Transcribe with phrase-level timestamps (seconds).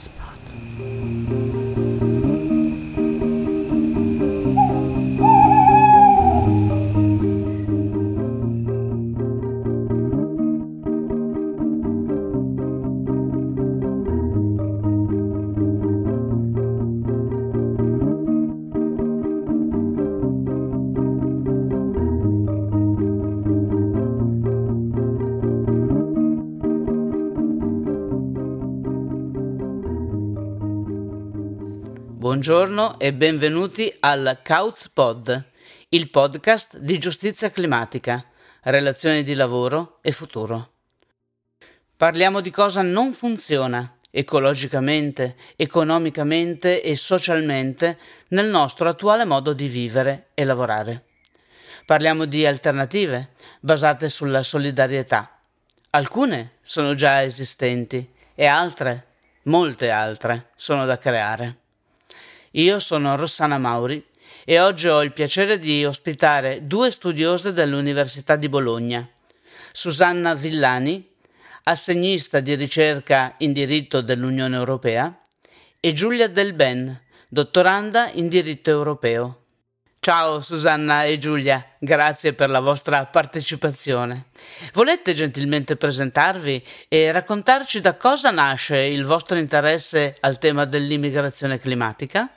[0.00, 0.99] spot.
[32.40, 35.44] Buongiorno e benvenuti al Couch Pod,
[35.90, 38.24] il podcast di giustizia climatica,
[38.62, 40.70] relazioni di lavoro e futuro.
[41.98, 50.28] Parliamo di cosa non funziona ecologicamente, economicamente e socialmente nel nostro attuale modo di vivere
[50.32, 51.08] e lavorare.
[51.84, 55.42] Parliamo di alternative basate sulla solidarietà.
[55.90, 59.08] Alcune sono già esistenti e altre,
[59.42, 61.59] molte altre, sono da creare.
[62.54, 64.04] Io sono Rossana Mauri
[64.44, 69.08] e oggi ho il piacere di ospitare due studiose dell'Università di Bologna.
[69.70, 71.08] Susanna Villani,
[71.62, 75.16] assegnista di ricerca in diritto dell'Unione Europea,
[75.78, 79.44] e Giulia Del Ben, dottoranda in diritto europeo.
[80.00, 84.30] Ciao Susanna e Giulia, grazie per la vostra partecipazione.
[84.72, 92.28] Volete gentilmente presentarvi e raccontarci da cosa nasce il vostro interesse al tema dell'immigrazione climatica?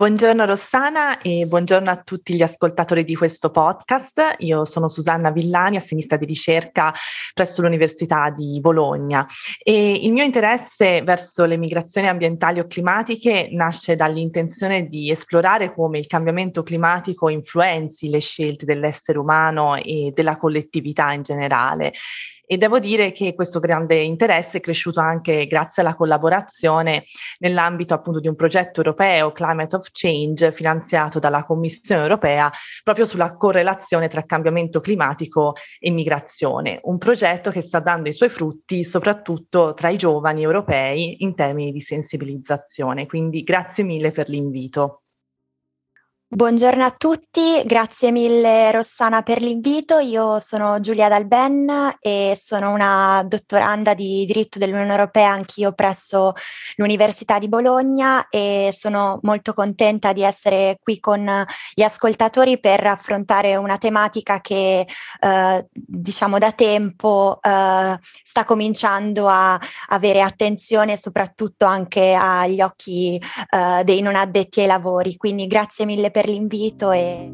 [0.00, 4.36] Buongiorno Rossana e buongiorno a tutti gli ascoltatori di questo podcast.
[4.38, 6.90] Io sono Susanna Villani, assenista di ricerca
[7.34, 9.26] presso l'Università di Bologna
[9.62, 15.98] e il mio interesse verso le migrazioni ambientali o climatiche nasce dall'intenzione di esplorare come
[15.98, 21.92] il cambiamento climatico influenzi le scelte dell'essere umano e della collettività in generale
[22.52, 27.04] e devo dire che questo grande interesse è cresciuto anche grazie alla collaborazione
[27.38, 32.50] nell'ambito appunto di un progetto europeo Climate of Change finanziato dalla Commissione europea
[32.82, 38.30] proprio sulla correlazione tra cambiamento climatico e migrazione, un progetto che sta dando i suoi
[38.30, 43.06] frutti soprattutto tra i giovani europei in termini di sensibilizzazione.
[43.06, 44.99] Quindi grazie mille per l'invito.
[46.32, 49.98] Buongiorno a tutti, grazie mille Rossana per l'invito.
[49.98, 56.34] Io sono Giulia Dalben e sono una dottoranda di diritto dell'Unione Europea anch'io presso
[56.76, 61.28] l'Università di Bologna e sono molto contenta di essere qui con
[61.74, 64.86] gli ascoltatori per affrontare una tematica che
[65.20, 73.20] eh, diciamo da tempo eh, sta cominciando a avere attenzione soprattutto anche agli occhi
[73.50, 75.16] eh, dei non addetti ai lavori.
[75.16, 77.32] Quindi grazie mille per per l'invito e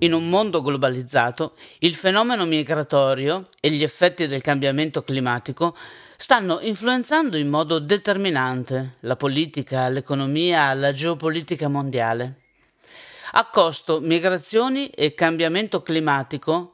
[0.00, 5.74] In un mondo globalizzato, il fenomeno migratorio e gli effetti del cambiamento climatico
[6.16, 12.42] stanno influenzando in modo determinante la politica, l'economia, la geopolitica mondiale.
[13.32, 16.72] A costo migrazioni e cambiamento climatico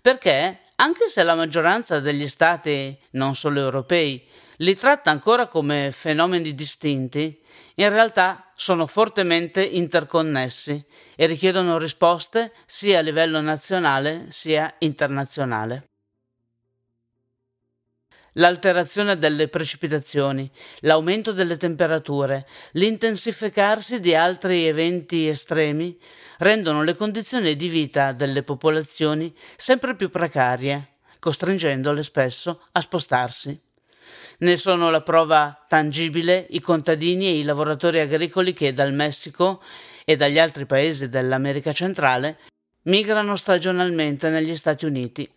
[0.00, 6.54] perché, anche se la maggioranza degli stati, non solo europei, li tratta ancora come fenomeni
[6.54, 7.40] distinti,
[7.76, 10.84] in realtà sono fortemente interconnessi
[11.14, 15.89] e richiedono risposte sia a livello nazionale sia internazionale
[18.34, 25.98] l'alterazione delle precipitazioni, l'aumento delle temperature, l'intensificarsi di altri eventi estremi
[26.38, 33.58] rendono le condizioni di vita delle popolazioni sempre più precarie, costringendole spesso a spostarsi.
[34.38, 39.62] Ne sono la prova tangibile i contadini e i lavoratori agricoli che dal Messico
[40.04, 42.38] e dagli altri paesi dell'America centrale
[42.84, 45.30] migrano stagionalmente negli Stati Uniti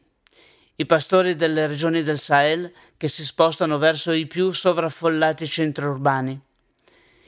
[0.76, 6.42] i pastori delle regioni del Sahel che si spostano verso i più sovraffollati centri urbani,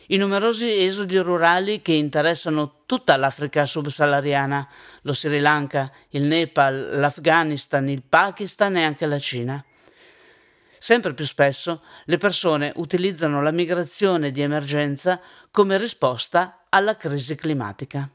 [0.08, 4.68] i numerosi esodi rurali che interessano tutta l'Africa subsahariana,
[5.02, 9.64] lo Sri Lanka, il Nepal, l'Afghanistan, il Pakistan e anche la Cina.
[10.78, 15.20] Sempre più spesso le persone utilizzano la migrazione di emergenza
[15.50, 18.08] come risposta alla crisi climatica.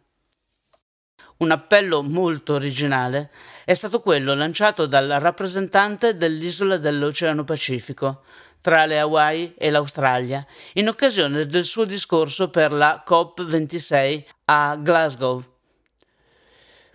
[1.41, 3.31] Un appello molto originale
[3.65, 8.25] è stato quello lanciato dal rappresentante dell'isola dell'Oceano Pacifico,
[8.61, 15.43] tra le Hawaii e l'Australia, in occasione del suo discorso per la COP26 a Glasgow.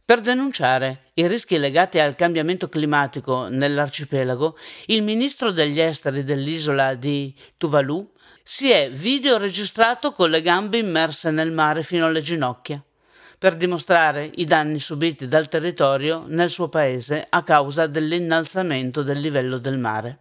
[0.06, 4.56] Per denunciare i rischi legati al cambiamento climatico nell'arcipelago,
[4.88, 8.12] il ministro degli esteri dell'isola di Tuvalu
[8.44, 12.80] si è videoregistrato con le gambe immerse nel mare fino alle ginocchia
[13.46, 19.60] per dimostrare i danni subiti dal territorio nel suo paese a causa dell'innalzamento del livello
[19.60, 20.18] del mare.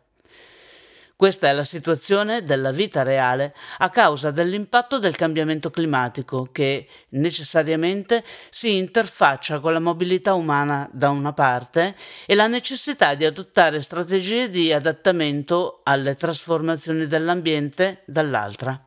[1.16, 8.22] Questa è la situazione della vita reale a causa dell'impatto del cambiamento climatico che necessariamente
[8.50, 14.50] si interfaccia con la mobilità umana da una parte e la necessità di adottare strategie
[14.50, 18.83] di adattamento alle trasformazioni dell'ambiente dall'altra.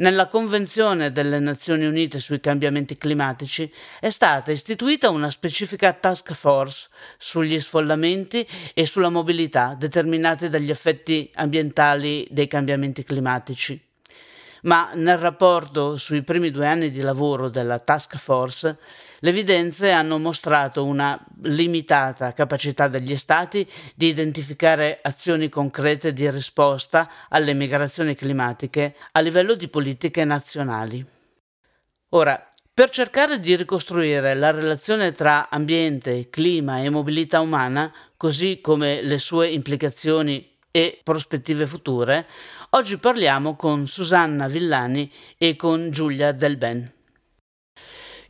[0.00, 3.70] Nella Convenzione delle Nazioni Unite sui cambiamenti climatici
[4.00, 6.88] è stata istituita una specifica task force
[7.18, 13.78] sugli sfollamenti e sulla mobilità determinati dagli effetti ambientali dei cambiamenti climatici.
[14.62, 18.78] Ma nel rapporto sui primi due anni di lavoro della task force
[19.20, 27.08] le evidenze hanno mostrato una limitata capacità degli Stati di identificare azioni concrete di risposta
[27.28, 31.04] alle migrazioni climatiche a livello di politiche nazionali.
[32.10, 39.02] Ora, per cercare di ricostruire la relazione tra ambiente, clima e mobilità umana, così come
[39.02, 42.26] le sue implicazioni e prospettive future,
[42.70, 46.90] oggi parliamo con Susanna Villani e con Giulia Del Ben.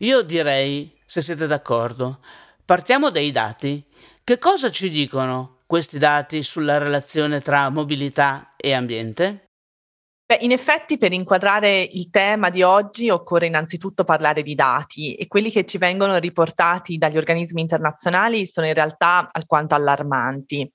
[0.02, 2.20] Io direi, se siete d'accordo,
[2.64, 3.84] partiamo dai dati.
[4.24, 9.44] Che cosa ci dicono questi dati sulla relazione tra mobilità e ambiente?
[10.24, 15.26] Beh, in effetti per inquadrare il tema di oggi occorre innanzitutto parlare di dati e
[15.26, 20.72] quelli che ci vengono riportati dagli organismi internazionali sono in realtà alquanto allarmanti.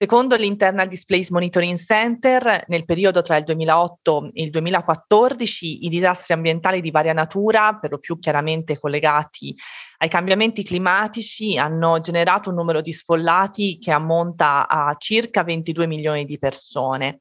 [0.00, 6.34] Secondo l'Internal Displays Monitoring Center, nel periodo tra il 2008 e il 2014 i disastri
[6.34, 9.56] ambientali di varia natura, per lo più chiaramente collegati
[9.96, 16.24] ai cambiamenti climatici, hanno generato un numero di sfollati che ammonta a circa 22 milioni
[16.24, 17.18] di persone.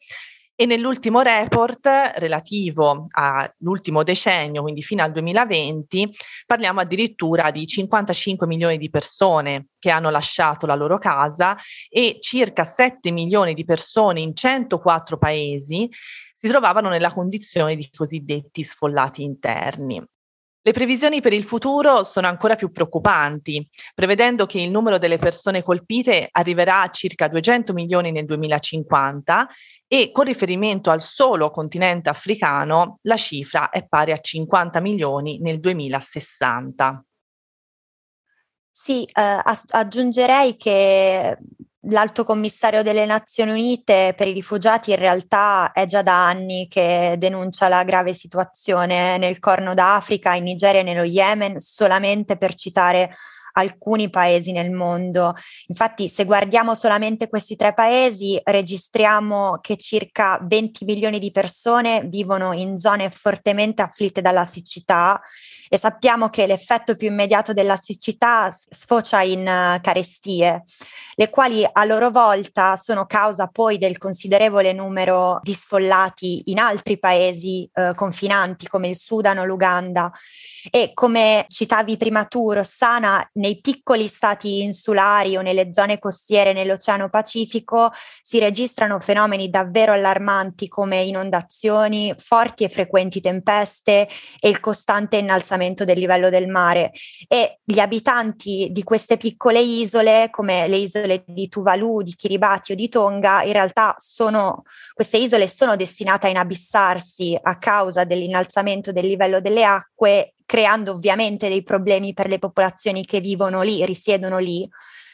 [0.60, 6.10] E nell'ultimo report relativo all'ultimo decennio, quindi fino al 2020,
[6.48, 11.56] parliamo addirittura di 55 milioni di persone che hanno lasciato la loro casa
[11.88, 15.88] e circa 7 milioni di persone in 104 paesi
[16.40, 20.04] si trovavano nella condizione di cosiddetti sfollati interni.
[20.68, 23.66] Le previsioni per il futuro sono ancora più preoccupanti,
[23.96, 29.48] prevedendo che il numero delle persone colpite arriverà a circa 200 milioni nel 2050
[29.88, 35.60] e con riferimento al solo continente africano la cifra è pari a 50 milioni nel
[35.60, 37.04] 2060.
[38.70, 41.38] Sì, eh, aggiungerei che
[41.90, 47.16] l'Alto Commissario delle Nazioni Unite per i rifugiati in realtà è già da anni che
[47.18, 53.16] denuncia la grave situazione nel Corno d'Africa, in Nigeria e nello Yemen, solamente per citare
[53.58, 55.34] alcuni paesi nel mondo.
[55.68, 62.54] Infatti, se guardiamo solamente questi tre paesi, registriamo che circa 20 milioni di persone vivono
[62.54, 65.22] in zone fortemente afflitte dalla siccità
[65.70, 70.64] e sappiamo che l'effetto più immediato della siccità sfocia in uh, carestie,
[71.16, 76.98] le quali a loro volta sono causa poi del considerevole numero di sfollati in altri
[77.00, 80.12] paesi uh, confinanti come il Sudan o l'Uganda.
[80.70, 87.10] E come citavi prima tu, Rossana, nei piccoli stati insulari o nelle zone costiere nell'Oceano
[87.10, 95.16] Pacifico si registrano fenomeni davvero allarmanti come inondazioni, forti e frequenti tempeste e il costante
[95.16, 96.92] innalzamento del livello del mare.
[97.28, 102.76] E gli abitanti di queste piccole isole, come le isole di Tuvalu, di Kiribati o
[102.76, 109.08] di Tonga, in realtà sono, queste isole sono destinate a inabissarsi a causa dell'innalzamento del
[109.08, 114.68] livello delle acque, creando ovviamente dei problemi per le popolazioni che vivono lì, risiedono lì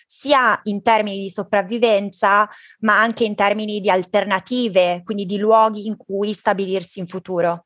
[0.06, 2.48] sia in termini di sopravvivenza,
[2.82, 7.66] ma anche in termini di alternative, quindi di luoghi in cui stabilirsi in futuro.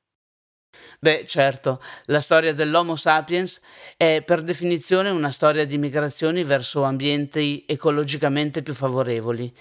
[0.99, 3.59] Beh, certo, la storia dell'Homo sapiens
[3.97, 9.53] è per definizione una storia di migrazioni verso ambienti ecologicamente più favorevoli,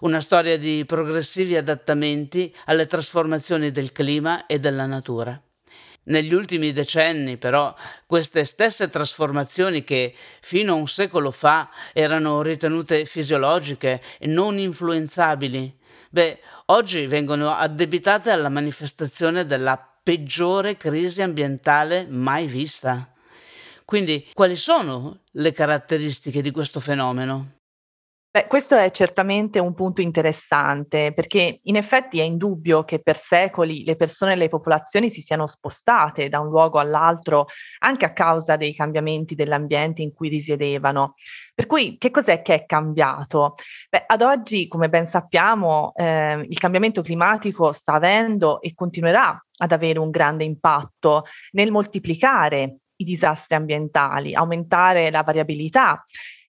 [0.00, 5.40] una storia di progressivi adattamenti alle trasformazioni del clima e della natura.
[6.06, 13.06] Negli ultimi decenni, però, queste stesse trasformazioni che fino a un secolo fa erano ritenute
[13.06, 15.74] fisiologiche e non influenzabili,
[16.10, 23.10] beh, oggi vengono addebitate alla manifestazione della peggiore crisi ambientale mai vista.
[23.86, 27.63] Quindi, quali sono le caratteristiche di questo fenomeno?
[28.36, 33.84] Beh, questo è certamente un punto interessante perché in effetti è indubbio che per secoli
[33.84, 37.46] le persone e le popolazioni si siano spostate da un luogo all'altro
[37.78, 41.14] anche a causa dei cambiamenti dell'ambiente in cui risiedevano.
[41.54, 43.54] Per cui che cos'è che è cambiato?
[43.88, 49.70] Beh, ad oggi, come ben sappiamo, eh, il cambiamento climatico sta avendo e continuerà ad
[49.70, 51.22] avere un grande impatto
[51.52, 56.04] nel moltiplicare i disastri ambientali, aumentare la variabilità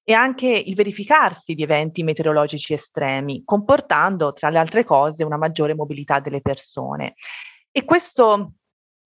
[0.08, 5.74] e anche il verificarsi di eventi meteorologici estremi, comportando, tra le altre cose, una maggiore
[5.74, 7.16] mobilità delle persone.
[7.72, 8.54] E questo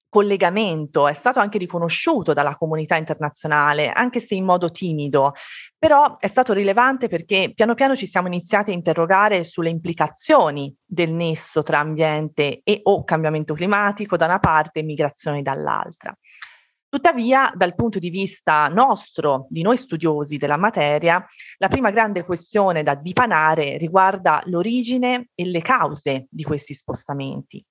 [0.10, 5.34] collegamento è stato anche riconosciuto dalla comunità internazionale, anche se in modo timido,
[5.78, 11.12] però è stato rilevante perché piano piano ci siamo iniziati a interrogare sulle implicazioni del
[11.12, 16.14] nesso tra ambiente e o cambiamento climatico da una parte e migrazioni dall'altra.
[16.90, 21.24] Tuttavia, dal punto di vista nostro, di noi studiosi della materia,
[21.60, 27.64] la prima grande questione da dipanare riguarda l'origine e le cause di questi spostamenti.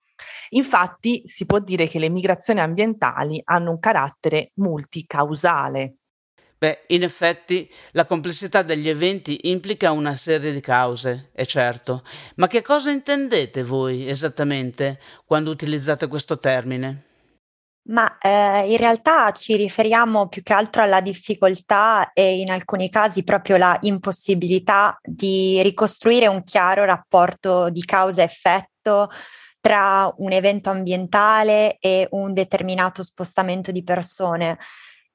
[0.50, 5.96] Infatti, si può dire che le migrazioni ambientali hanno un carattere multicausale.
[6.56, 12.04] Beh, in effetti la complessità degli eventi implica una serie di cause, è certo,
[12.36, 17.07] ma che cosa intendete voi esattamente quando utilizzate questo termine?
[17.88, 23.24] Ma eh, in realtà ci riferiamo più che altro alla difficoltà e in alcuni casi
[23.24, 29.10] proprio la impossibilità di ricostruire un chiaro rapporto di causa-effetto
[29.58, 34.58] tra un evento ambientale e un determinato spostamento di persone.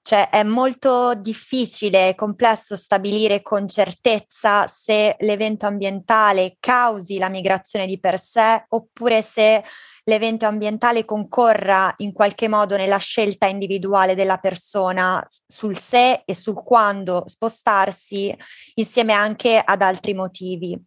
[0.02, 7.86] Cioè è molto difficile e complesso stabilire con certezza se l'evento ambientale causi la migrazione
[7.86, 9.64] di per sé oppure se
[10.06, 16.62] l'evento ambientale concorra in qualche modo nella scelta individuale della persona sul se e sul
[16.64, 18.36] quando spostarsi
[18.76, 20.82] insieme anche ad altri motivi.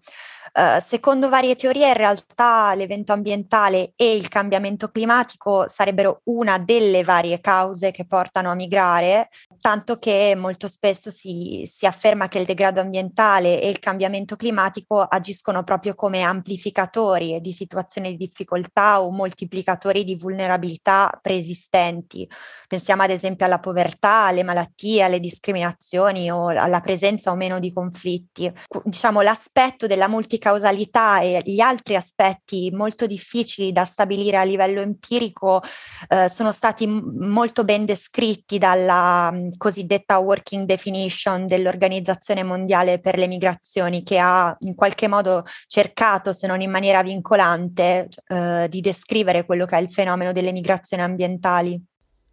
[0.56, 7.04] Uh, secondo varie teorie, in realtà l'evento ambientale e il cambiamento climatico sarebbero una delle
[7.04, 9.28] varie cause che portano a migrare,
[9.60, 15.02] tanto che molto spesso si, si afferma che il degrado ambientale e il cambiamento climatico
[15.02, 22.28] agiscono proprio come amplificatori di situazioni di difficoltà o moltiplicatori di vulnerabilità preesistenti.
[22.68, 27.72] Pensiamo ad esempio alla povertà, alle malattie, alle discriminazioni o alla presenza o meno di
[27.72, 28.52] conflitti.
[28.84, 34.80] Diciamo l'aspetto della multicausalità causalità e gli altri aspetti molto difficili da stabilire a livello
[34.80, 35.62] empirico
[36.08, 43.18] eh, sono stati m- molto ben descritti dalla m, cosiddetta working definition dell'Organizzazione Mondiale per
[43.18, 48.80] le Migrazioni che ha in qualche modo cercato, se non in maniera vincolante, eh, di
[48.80, 48.95] descrivere
[49.44, 51.80] quello che è il fenomeno delle migrazioni ambientali.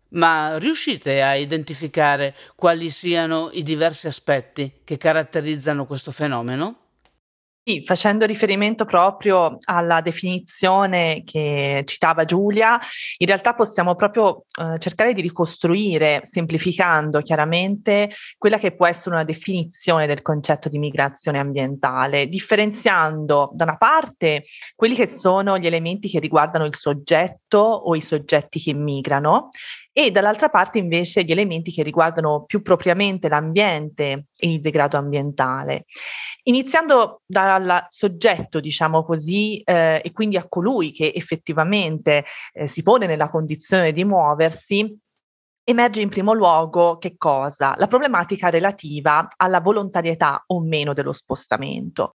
[0.09, 6.82] Ma riuscite a identificare quali siano i diversi aspetti che caratterizzano questo fenomeno?
[7.65, 12.77] Sì, facendo riferimento proprio alla definizione che citava Giulia,
[13.19, 19.23] in realtà possiamo proprio eh, cercare di ricostruire, semplificando chiaramente, quella che può essere una
[19.23, 24.43] definizione del concetto di migrazione ambientale, differenziando da una parte
[24.75, 29.47] quelli che sono gli elementi che riguardano il soggetto o i soggetti che migrano
[29.93, 35.85] e dall'altra parte invece gli elementi che riguardano più propriamente l'ambiente e il degrado ambientale.
[36.45, 43.05] Iniziando dal soggetto, diciamo così, eh, e quindi a colui che effettivamente eh, si pone
[43.05, 44.97] nella condizione di muoversi,
[45.63, 47.73] emerge in primo luogo che cosa?
[47.77, 52.15] La problematica relativa alla volontarietà o meno dello spostamento.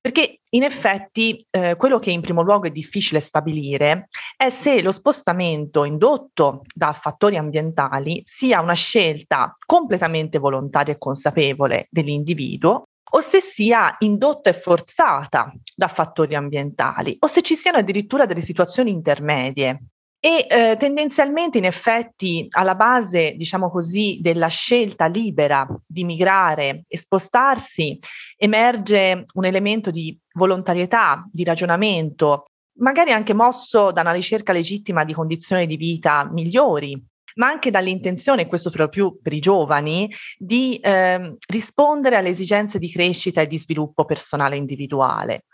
[0.00, 4.90] Perché in effetti eh, quello che in primo luogo è difficile stabilire è se lo
[4.90, 13.40] spostamento indotto da fattori ambientali sia una scelta completamente volontaria e consapevole dell'individuo o se
[13.40, 19.82] sia indotta e forzata da fattori ambientali o se ci siano addirittura delle situazioni intermedie.
[20.20, 26.98] E eh, tendenzialmente, in effetti, alla base, diciamo così, della scelta libera di migrare e
[26.98, 27.96] spostarsi,
[28.36, 32.46] emerge un elemento di volontarietà, di ragionamento,
[32.78, 37.00] magari anche mosso da una ricerca legittima di condizioni di vita migliori
[37.38, 43.40] ma anche dall'intenzione, questo più per i giovani, di eh, rispondere alle esigenze di crescita
[43.40, 45.44] e di sviluppo personale individuale.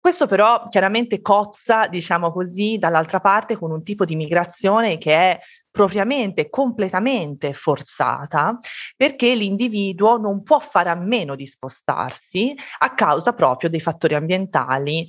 [0.00, 5.40] Questo però chiaramente cozza, diciamo così, dall'altra parte con un tipo di migrazione che è
[5.70, 8.58] propriamente, completamente forzata,
[8.96, 15.06] perché l'individuo non può fare a meno di spostarsi a causa proprio dei fattori ambientali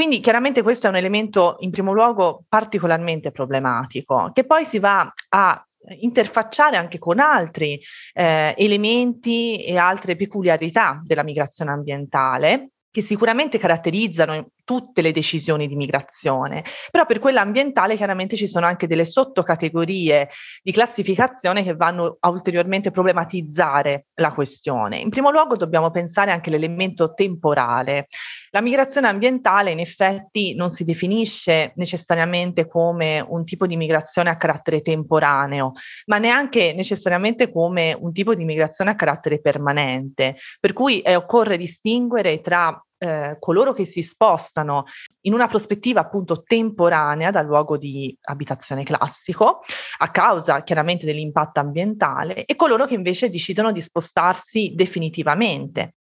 [0.00, 5.12] quindi chiaramente questo è un elemento in primo luogo particolarmente problematico, che poi si va
[5.28, 7.78] a interfacciare anche con altri
[8.14, 15.76] eh, elementi e altre peculiarità della migrazione ambientale che sicuramente caratterizzano tutte le decisioni di
[15.76, 20.28] migrazione, però per quella ambientale chiaramente ci sono anche delle sottocategorie
[20.62, 24.98] di classificazione che vanno a ulteriormente problematizzare la questione.
[24.98, 28.08] In primo luogo dobbiamo pensare anche all'elemento temporale.
[28.50, 34.36] La migrazione ambientale in effetti non si definisce necessariamente come un tipo di migrazione a
[34.36, 35.72] carattere temporaneo,
[36.06, 41.56] ma neanche necessariamente come un tipo di migrazione a carattere permanente, per cui eh, occorre
[41.56, 44.84] distinguere tra eh, coloro che si spostano
[45.22, 49.62] in una prospettiva appunto temporanea dal luogo di abitazione classico,
[49.98, 55.94] a causa chiaramente dell'impatto ambientale, e coloro che invece decidono di spostarsi definitivamente.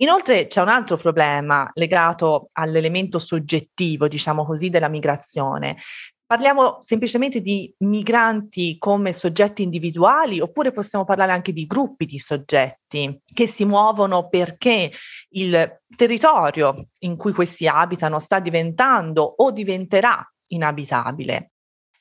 [0.00, 5.76] Inoltre c'è un altro problema legato all'elemento soggettivo, diciamo così, della migrazione,
[6.30, 13.22] Parliamo semplicemente di migranti come soggetti individuali oppure possiamo parlare anche di gruppi di soggetti
[13.24, 14.92] che si muovono perché
[15.30, 21.50] il territorio in cui questi abitano sta diventando o diventerà inabitabile.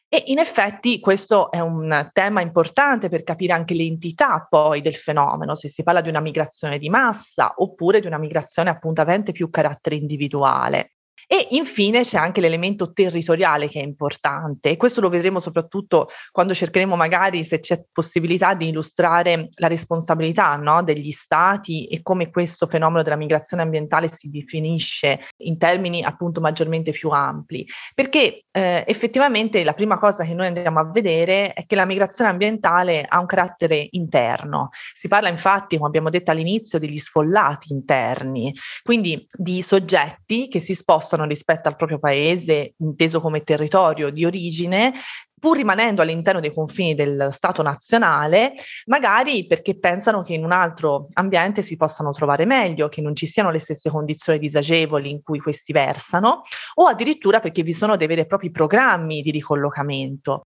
[0.07, 5.55] E in effetti questo è un tema importante per capire anche l'entità poi del fenomeno,
[5.55, 9.49] se si parla di una migrazione di massa oppure di una migrazione appunto avente più
[9.49, 10.91] carattere individuale.
[11.31, 16.55] E infine c'è anche l'elemento territoriale che è importante e questo lo vedremo soprattutto quando
[16.55, 22.65] cercheremo magari se c'è possibilità di illustrare la responsabilità no, degli stati e come questo
[22.65, 27.63] fenomeno della migrazione ambientale si definisce in termini appunto maggiormente più ampli.
[27.93, 32.31] Perché eh, effettivamente la prima cosa che noi andiamo a vedere è che la migrazione
[32.31, 34.69] ambientale ha un carattere interno.
[34.95, 40.73] Si parla infatti, come abbiamo detto all'inizio, degli sfollati interni, quindi di soggetti che si
[40.73, 44.93] spostano spostano rispetto al proprio paese, inteso come territorio di origine,
[45.39, 48.53] pur rimanendo all'interno dei confini del Stato nazionale,
[48.85, 53.25] magari perché pensano che in un altro ambiente si possano trovare meglio, che non ci
[53.25, 56.41] siano le stesse condizioni disagevoli in cui questi versano,
[56.75, 60.43] o addirittura perché vi sono dei veri e propri programmi di ricollocamento.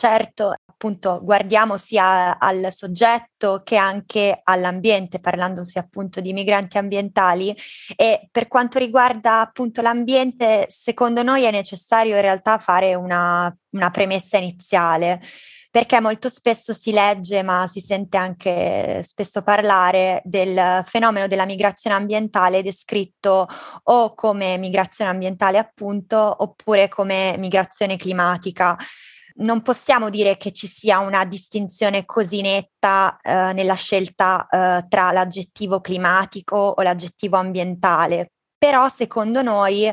[0.00, 7.52] Certo, appunto guardiamo sia al soggetto che anche all'ambiente, parlandosi appunto di migranti ambientali
[7.96, 13.90] e per quanto riguarda appunto l'ambiente, secondo noi è necessario in realtà fare una, una
[13.90, 15.20] premessa iniziale
[15.68, 21.96] perché molto spesso si legge, ma si sente anche spesso parlare del fenomeno della migrazione
[21.96, 23.48] ambientale descritto
[23.82, 28.76] o come migrazione ambientale appunto, oppure come migrazione climatica
[29.38, 35.12] non possiamo dire che ci sia una distinzione così netta eh, nella scelta eh, tra
[35.12, 39.92] l'aggettivo climatico o l'aggettivo ambientale, però secondo noi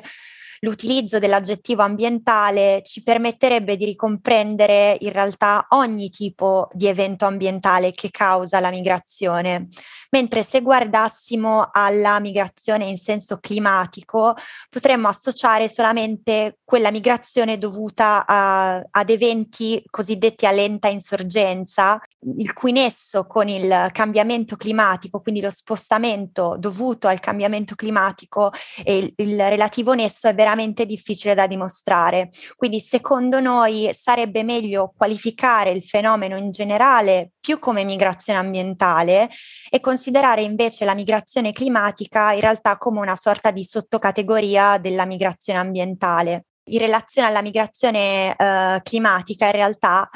[0.65, 8.10] l'utilizzo dell'aggettivo ambientale ci permetterebbe di ricomprendere in realtà ogni tipo di evento ambientale che
[8.10, 9.67] causa la migrazione,
[10.10, 14.36] mentre se guardassimo alla migrazione in senso climatico
[14.69, 22.01] potremmo associare solamente quella migrazione dovuta a, ad eventi cosiddetti a lenta insorgenza,
[22.38, 28.52] il cui nesso con il cambiamento climatico, quindi lo spostamento dovuto al cambiamento climatico
[28.84, 32.30] e il, il relativo nesso è veramente difficile da dimostrare.
[32.56, 39.30] Quindi secondo noi sarebbe meglio qualificare il fenomeno in generale più come migrazione ambientale
[39.70, 45.60] e considerare invece la migrazione climatica in realtà come una sorta di sottocategoria della migrazione
[45.60, 46.46] ambientale.
[46.65, 50.10] In relazione alla migrazione eh, climatica, in realtà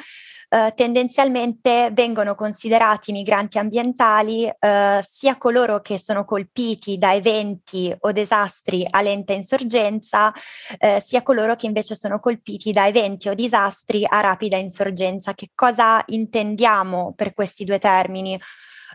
[0.51, 8.12] eh, tendenzialmente vengono considerati migranti ambientali eh, sia coloro che sono colpiti da eventi o
[8.12, 10.33] disastri a lenta insorgenza,
[10.79, 15.35] eh, sia coloro che invece sono colpiti da eventi o disastri a rapida insorgenza.
[15.35, 18.39] Che cosa intendiamo per questi due termini?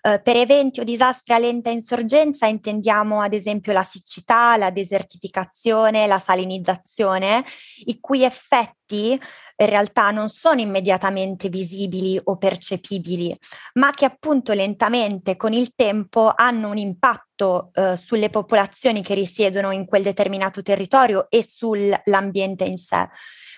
[0.06, 6.06] Uh, per eventi o disastri a lenta insorgenza intendiamo ad esempio la siccità, la desertificazione,
[6.06, 7.42] la salinizzazione,
[7.86, 9.18] i cui effetti
[9.56, 13.34] in realtà non sono immediatamente visibili o percepibili,
[13.74, 19.70] ma che appunto lentamente con il tempo hanno un impatto eh, sulle popolazioni che risiedono
[19.70, 23.08] in quel determinato territorio e sull'ambiente in sé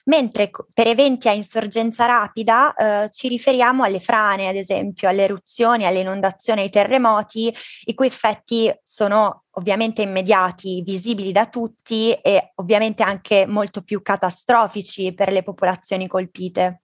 [0.06, 5.86] mentre per eventi a insorgenza rapida eh, ci riferiamo alle frane, ad esempio, alle eruzioni,
[5.86, 13.02] alle inondazioni, ai terremoti, i cui effetti sono ovviamente immediati, visibili da tutti e ovviamente
[13.02, 16.82] anche molto più catastrofici per le popolazioni colpite.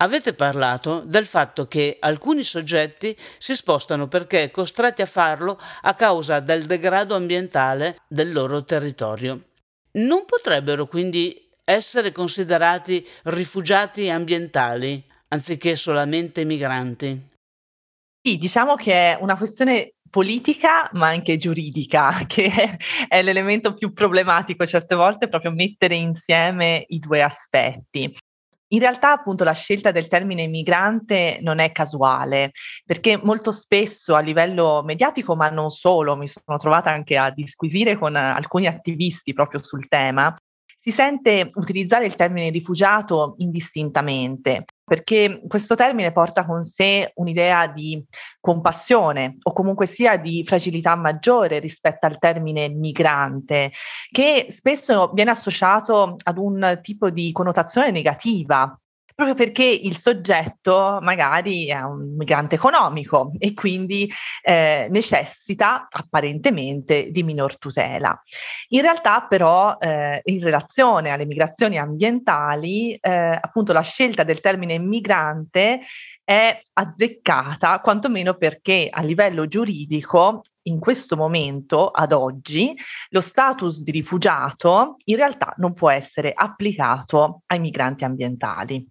[0.00, 6.38] Avete parlato del fatto che alcuni soggetti si spostano perché costretti a farlo a causa
[6.38, 9.48] del degrado ambientale del loro territorio.
[9.90, 17.28] Non potrebbero quindi essere considerati rifugiati ambientali, anziché solamente migranti?
[18.22, 24.66] Sì, diciamo che è una questione politica ma anche giuridica, che è l'elemento più problematico
[24.66, 28.16] certe volte, proprio mettere insieme i due aspetti.
[28.70, 32.52] In realtà appunto la scelta del termine migrante non è casuale,
[32.84, 37.96] perché molto spesso a livello mediatico, ma non solo, mi sono trovata anche a disquisire
[37.98, 40.34] con alcuni attivisti proprio sul tema,
[40.88, 48.02] si sente utilizzare il termine rifugiato indistintamente, perché questo termine porta con sé un'idea di
[48.40, 53.70] compassione o comunque sia di fragilità maggiore rispetto al termine migrante,
[54.10, 58.74] che spesso viene associato ad un tipo di connotazione negativa
[59.18, 64.08] proprio perché il soggetto magari è un migrante economico e quindi
[64.40, 68.16] eh, necessita apparentemente di minor tutela.
[68.68, 74.78] In realtà però eh, in relazione alle migrazioni ambientali, eh, appunto la scelta del termine
[74.78, 75.80] migrante
[76.22, 82.72] è azzeccata, quantomeno perché a livello giuridico in questo momento, ad oggi,
[83.08, 88.86] lo status di rifugiato in realtà non può essere applicato ai migranti ambientali.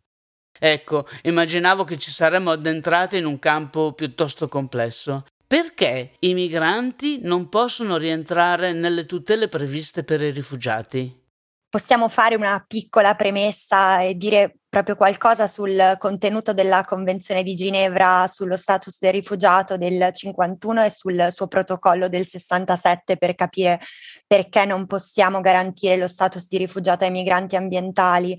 [0.60, 5.26] Ecco, immaginavo che ci saremmo addentrati in un campo piuttosto complesso.
[5.48, 11.26] Perché i migranti non possono rientrare nelle tutele previste per i rifugiati?
[11.70, 18.28] Possiamo fare una piccola premessa e dire proprio qualcosa sul contenuto della Convenzione di Ginevra
[18.28, 23.80] sullo status del rifugiato del 51 e sul suo protocollo del 67 per capire
[24.26, 28.38] perché non possiamo garantire lo status di rifugiato ai migranti ambientali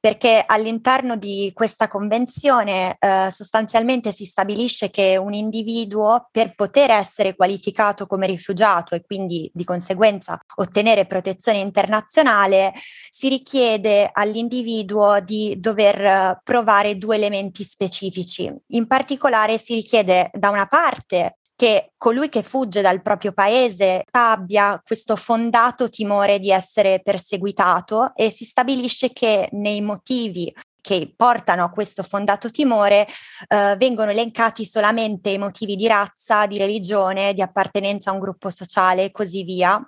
[0.00, 7.36] perché all'interno di questa convenzione eh, sostanzialmente si stabilisce che un individuo per poter essere
[7.36, 12.72] qualificato come rifugiato e quindi di conseguenza ottenere protezione internazionale
[13.10, 18.50] si richiede all'individuo di dover eh, provare due elementi specifici.
[18.68, 24.80] In particolare si richiede da una parte che colui che fugge dal proprio paese abbia
[24.82, 31.68] questo fondato timore di essere perseguitato e si stabilisce che nei motivi che portano a
[31.68, 33.06] questo fondato timore
[33.48, 38.48] eh, vengono elencati solamente i motivi di razza, di religione, di appartenenza a un gruppo
[38.48, 39.86] sociale e così via.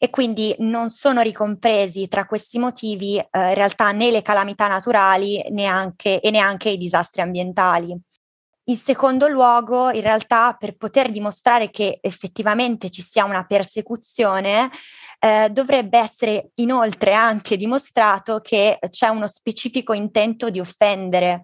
[0.00, 5.40] E quindi non sono ricompresi tra questi motivi eh, in realtà né le calamità naturali
[5.50, 7.96] neanche, e neanche i disastri ambientali.
[8.72, 14.70] In secondo luogo, in realtà, per poter dimostrare che effettivamente ci sia una persecuzione,
[15.18, 21.42] eh, dovrebbe essere inoltre anche dimostrato che c'è uno specifico intento di offendere.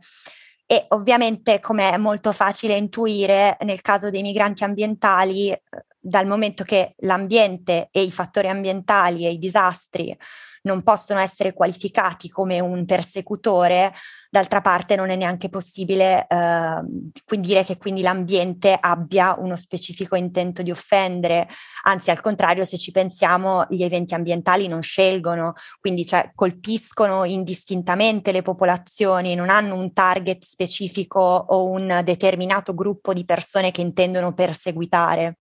[0.65, 5.61] E ovviamente, come è molto facile intuire, nel caso dei migranti ambientali, eh,
[6.01, 10.17] dal momento che l'ambiente e i fattori ambientali e i disastri
[10.63, 13.93] non possono essere qualificati come un persecutore,
[14.31, 20.63] d'altra parte non è neanche possibile eh, dire che quindi l'ambiente abbia uno specifico intento
[20.63, 21.49] di offendere,
[21.85, 28.33] anzi al contrario se ci pensiamo gli eventi ambientali non scelgono, quindi cioè, colpiscono indistintamente
[28.33, 34.35] le popolazioni, non hanno un target specifico o un determinato gruppo di persone che intendono
[34.35, 35.39] perseguitare.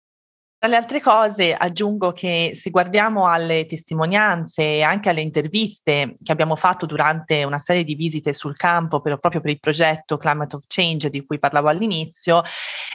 [0.62, 6.32] Tra le altre cose aggiungo che se guardiamo alle testimonianze e anche alle interviste che
[6.32, 10.58] abbiamo fatto durante una serie di visite sul campo per, proprio per il progetto Climate
[10.58, 12.44] of Change di cui parlavo all'inizio,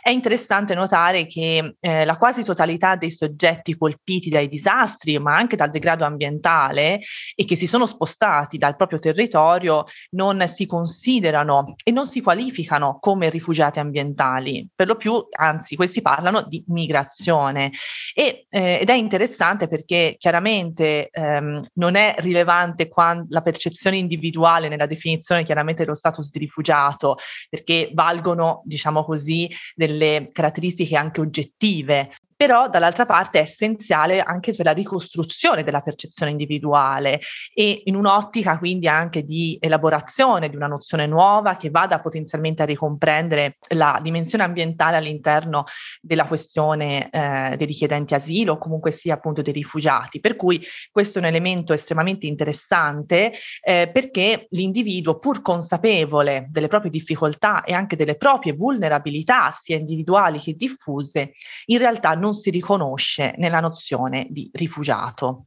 [0.01, 5.57] è interessante notare che eh, la quasi totalità dei soggetti colpiti dai disastri, ma anche
[5.57, 7.01] dal degrado ambientale
[7.35, 12.99] e che si sono spostati dal proprio territorio non si considerano e non si qualificano
[13.01, 17.73] come rifugiati ambientali, per lo più, anzi, questi parlano di migrazione persone.
[18.15, 24.69] E, eh, ed è interessante perché chiaramente ehm, non è rilevante quando, la percezione individuale
[24.69, 27.17] nella definizione chiaramente dello status di rifugiato,
[27.49, 34.67] perché valgono, diciamo così, delle caratteristiche anche oggettive però dall'altra parte è essenziale anche per
[34.67, 37.21] la ricostruzione della percezione individuale
[37.55, 42.67] e in un'ottica quindi anche di elaborazione di una nozione nuova che vada potenzialmente a
[42.67, 45.65] ricomprendere la dimensione ambientale all'interno
[46.01, 50.21] della questione eh, dei richiedenti asilo o comunque sia appunto dei rifugiati.
[50.21, 56.91] Per cui questo è un elemento estremamente interessante eh, perché l'individuo pur consapevole delle proprie
[56.91, 61.33] difficoltà e anche delle proprie vulnerabilità sia individuali che diffuse
[61.67, 65.47] in realtà non non si riconosce nella nozione di rifugiato.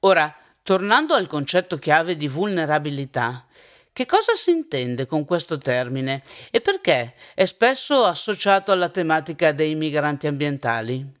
[0.00, 3.44] Ora, tornando al concetto chiave di vulnerabilità,
[3.92, 9.74] che cosa si intende con questo termine e perché è spesso associato alla tematica dei
[9.74, 11.14] migranti ambientali?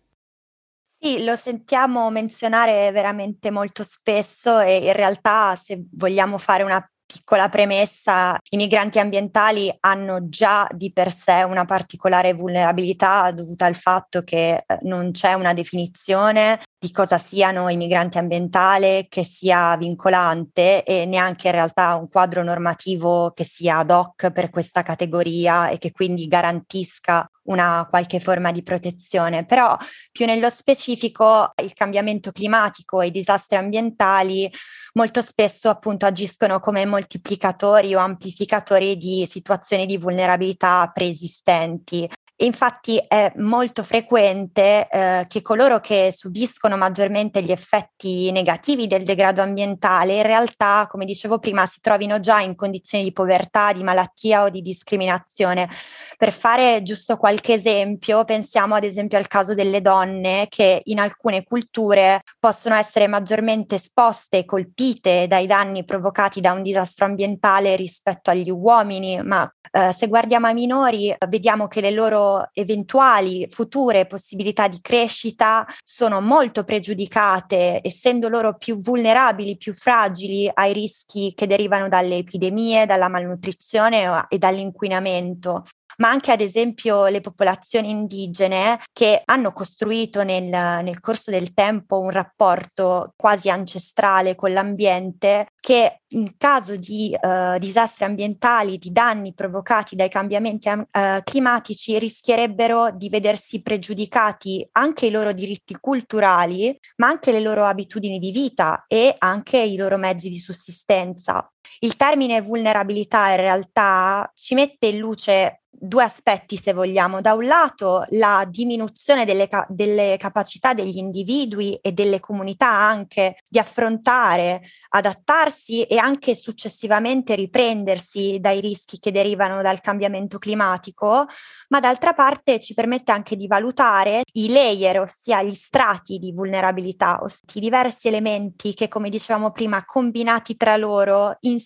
[0.98, 7.48] Sì, lo sentiamo menzionare veramente molto spesso e in realtà se vogliamo fare una Piccola
[7.48, 14.22] premessa, i migranti ambientali hanno già di per sé una particolare vulnerabilità dovuta al fatto
[14.22, 20.82] che eh, non c'è una definizione di cosa siano i migranti ambientali che sia vincolante
[20.82, 25.78] e neanche in realtà un quadro normativo che sia ad hoc per questa categoria e
[25.78, 29.76] che quindi garantisca una qualche forma di protezione, però
[30.12, 34.50] più nello specifico il cambiamento climatico e i disastri ambientali
[34.94, 42.08] molto spesso appunto agiscono come moltiplicatori o amplificatori di situazioni di vulnerabilità preesistenti.
[42.40, 49.40] Infatti è molto frequente eh, che coloro che subiscono maggiormente gli effetti negativi del degrado
[49.40, 54.42] ambientale in realtà, come dicevo prima, si trovino già in condizioni di povertà, di malattia
[54.42, 55.70] o di discriminazione.
[56.18, 61.42] Per fare giusto qualche esempio, pensiamo ad esempio al caso delle donne che in alcune
[61.42, 68.28] culture possono essere maggiormente esposte e colpite dai danni provocati da un disastro ambientale rispetto
[68.28, 74.68] agli uomini, ma eh, se guardiamo ai minori vediamo che le loro eventuali future possibilità
[74.68, 81.88] di crescita sono molto pregiudicate, essendo loro più vulnerabili, più fragili ai rischi che derivano
[81.88, 85.64] dalle epidemie, dalla malnutrizione e dall'inquinamento
[85.96, 91.98] ma anche ad esempio le popolazioni indigene che hanno costruito nel, nel corso del tempo
[91.98, 99.34] un rapporto quasi ancestrale con l'ambiente che in caso di uh, disastri ambientali, di danni
[99.34, 100.84] provocati dai cambiamenti uh,
[101.24, 108.20] climatici, rischierebbero di vedersi pregiudicati anche i loro diritti culturali, ma anche le loro abitudini
[108.20, 111.50] di vita e anche i loro mezzi di sussistenza.
[111.80, 117.20] Il termine vulnerabilità in realtà ci mette in luce due aspetti, se vogliamo.
[117.20, 123.42] Da un lato la diminuzione delle, ca- delle, capacità degli individui e delle comunità anche
[123.46, 131.26] di affrontare, adattarsi e anche successivamente riprendersi dai rischi che derivano dal cambiamento climatico,
[131.68, 137.18] ma d'altra parte ci permette anche di valutare i layer, ossia gli strati di vulnerabilità,
[137.22, 141.65] ossia i diversi elementi che, come dicevamo prima, combinati tra loro insieme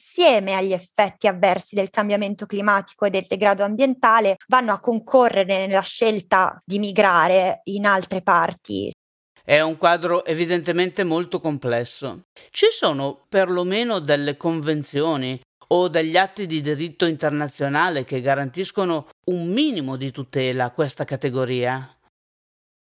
[0.55, 6.61] agli effetti avversi del cambiamento climatico e del degrado ambientale vanno a concorrere nella scelta
[6.65, 8.93] di migrare in altre parti.
[9.43, 12.27] È un quadro evidentemente molto complesso.
[12.51, 15.41] Ci sono perlomeno delle convenzioni
[15.73, 21.95] o degli atti di diritto internazionale che garantiscono un minimo di tutela a questa categoria?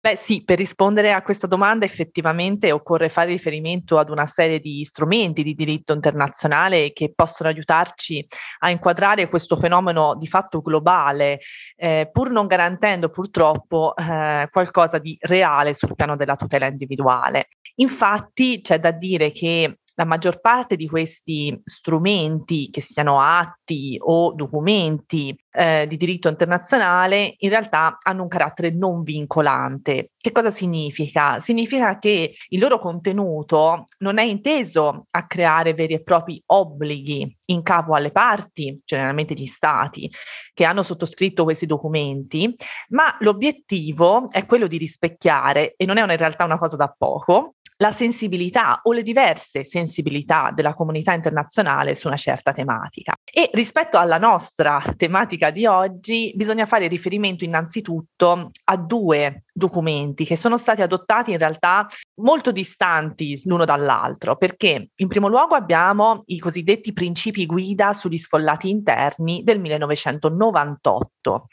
[0.05, 4.85] Beh sì, per rispondere a questa domanda effettivamente occorre fare riferimento ad una serie di
[4.85, 8.23] strumenti di diritto internazionale che possono aiutarci
[8.59, 11.40] a inquadrare questo fenomeno di fatto globale,
[11.77, 17.49] eh, pur non garantendo purtroppo eh, qualcosa di reale sul piano della tutela individuale.
[17.77, 24.33] Infatti c'è da dire che la maggior parte di questi strumenti, che siano atti o
[24.33, 30.11] documenti eh, di diritto internazionale, in realtà hanno un carattere non vincolante.
[30.16, 31.40] Che cosa significa?
[31.40, 37.62] Significa che il loro contenuto non è inteso a creare veri e propri obblighi in
[37.62, 40.11] capo alle parti, generalmente gli stati,
[40.52, 42.52] che hanno sottoscritto questi documenti,
[42.88, 47.54] ma l'obiettivo è quello di rispecchiare, e non è in realtà una cosa da poco,
[47.78, 53.14] la sensibilità o le diverse sensibilità della comunità internazionale su una certa tematica.
[53.24, 60.37] E rispetto alla nostra tematica di oggi, bisogna fare riferimento innanzitutto a due documenti che
[60.37, 66.38] sono stati adottati in realtà molto distanti l'uno dall'altro, perché in primo luogo abbiamo i
[66.38, 71.46] cosiddetti principi guida sugli sfollati interni del 1998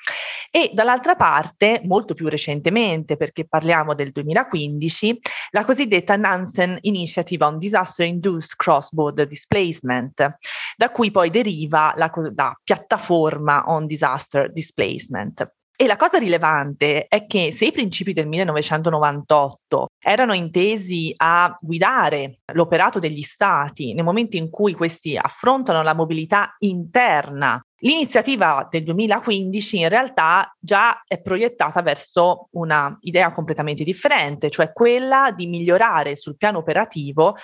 [0.51, 5.19] e dall'altra parte, molto più recentemente, perché parliamo del 2015,
[5.51, 10.37] la cosiddetta Nansen Initiative on Disaster Induced Cross-Border Displacement,
[10.75, 15.53] da cui poi deriva la, la piattaforma on Disaster Displacement.
[15.81, 22.39] E la cosa rilevante è che se i principi del 1998 erano intesi a guidare
[22.53, 29.77] l'operato degli stati nel momento in cui questi affrontano la mobilità interna, l'iniziativa del 2015
[29.77, 36.35] in realtà già è proiettata verso una idea completamente differente, cioè quella di migliorare sul
[36.35, 37.37] piano operativo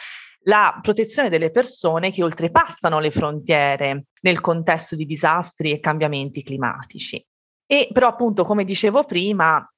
[0.48, 7.24] la protezione delle persone che oltrepassano le frontiere nel contesto di disastri e cambiamenti climatici.
[7.65, 9.70] E però appunto, come dicevo prima,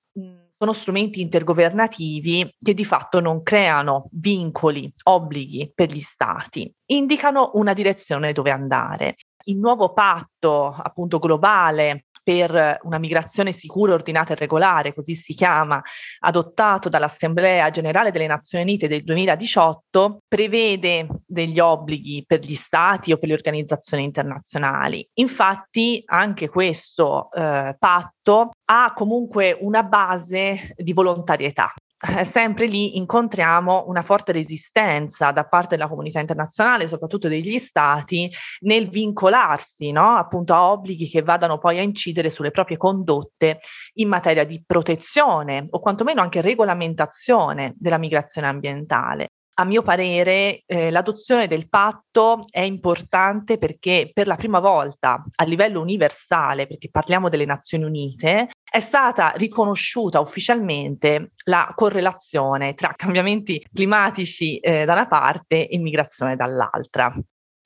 [0.60, 7.72] sono strumenti intergovernativi che di fatto non creano vincoli, obblighi per gli stati, indicano una
[7.72, 9.16] direzione dove andare.
[9.46, 15.82] Il nuovo patto appunto globale per una migrazione sicura, ordinata e regolare, così si chiama,
[16.20, 23.18] adottato dall'Assemblea generale delle Nazioni Unite del 2018, prevede degli obblighi per gli stati o
[23.18, 25.04] per le organizzazioni internazionali.
[25.16, 33.86] Infatti anche questo eh, patto ha comunque una base di volontarietà, eh, sempre lì incontriamo
[33.88, 38.32] una forte resistenza da parte della comunità internazionale, soprattutto degli stati,
[38.62, 40.16] nel vincolarsi no?
[40.16, 43.60] appunto a obblighi che vadano poi a incidere sulle proprie condotte
[43.96, 50.90] in materia di protezione o quantomeno anche regolamentazione della migrazione ambientale a mio parere eh,
[50.90, 57.28] l'adozione del patto è importante perché per la prima volta a livello universale, perché parliamo
[57.28, 65.08] delle Nazioni Unite, è stata riconosciuta ufficialmente la correlazione tra cambiamenti climatici eh, da una
[65.08, 67.14] parte e immigrazione dall'altra.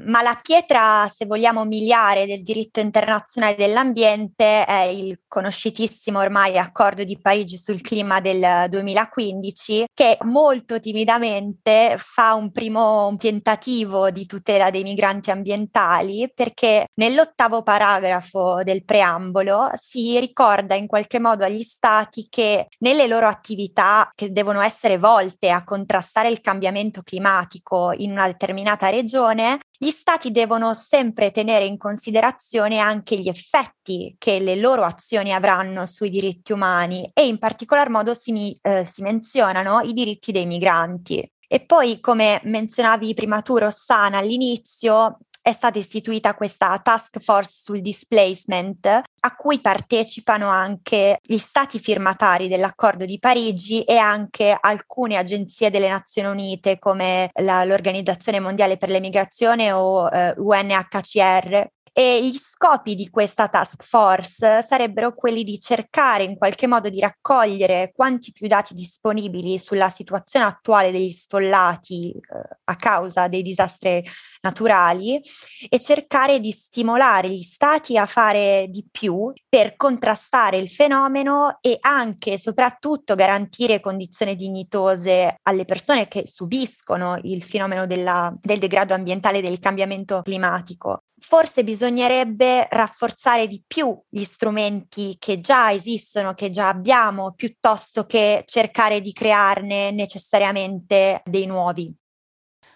[0.01, 7.03] Ma la pietra, se vogliamo, miliare del diritto internazionale dell'ambiente è il conosciutissimo ormai accordo
[7.03, 14.71] di Parigi sul clima del 2015, che molto timidamente fa un primo tentativo di tutela
[14.71, 22.27] dei migranti ambientali, perché nell'ottavo paragrafo del preambolo si ricorda in qualche modo agli stati
[22.29, 28.25] che nelle loro attività che devono essere volte a contrastare il cambiamento climatico in una
[28.25, 34.83] determinata regione, gli stati devono sempre tenere in considerazione anche gli effetti che le loro
[34.83, 40.31] azioni avranno sui diritti umani e in particolar modo si, eh, si menzionano i diritti
[40.31, 41.29] dei migranti.
[41.47, 47.81] E poi, come menzionavi prima tu, Rossana, all'inizio, è stata istituita questa task force sul
[47.81, 55.69] displacement a cui partecipano anche gli stati firmatari dell'accordo di Parigi e anche alcune agenzie
[55.69, 62.95] delle Nazioni Unite come la, l'Organizzazione Mondiale per l'Emigrazione o eh, UNHCR e gli scopi
[62.95, 68.47] di questa task force sarebbero quelli di cercare in qualche modo di raccogliere quanti più
[68.47, 72.21] dati disponibili sulla situazione attuale degli sfollati eh,
[72.63, 74.03] a causa dei disastri
[74.41, 75.21] naturali
[75.69, 81.77] e cercare di stimolare gli stati a fare di più per contrastare il fenomeno e
[81.79, 88.95] anche e soprattutto garantire condizioni dignitose alle persone che subiscono il fenomeno della, del degrado
[88.95, 96.33] ambientale e del cambiamento climatico forse bisognerebbe rafforzare di più gli strumenti che già esistono,
[96.33, 101.95] che già abbiamo, piuttosto che cercare di crearne necessariamente dei nuovi.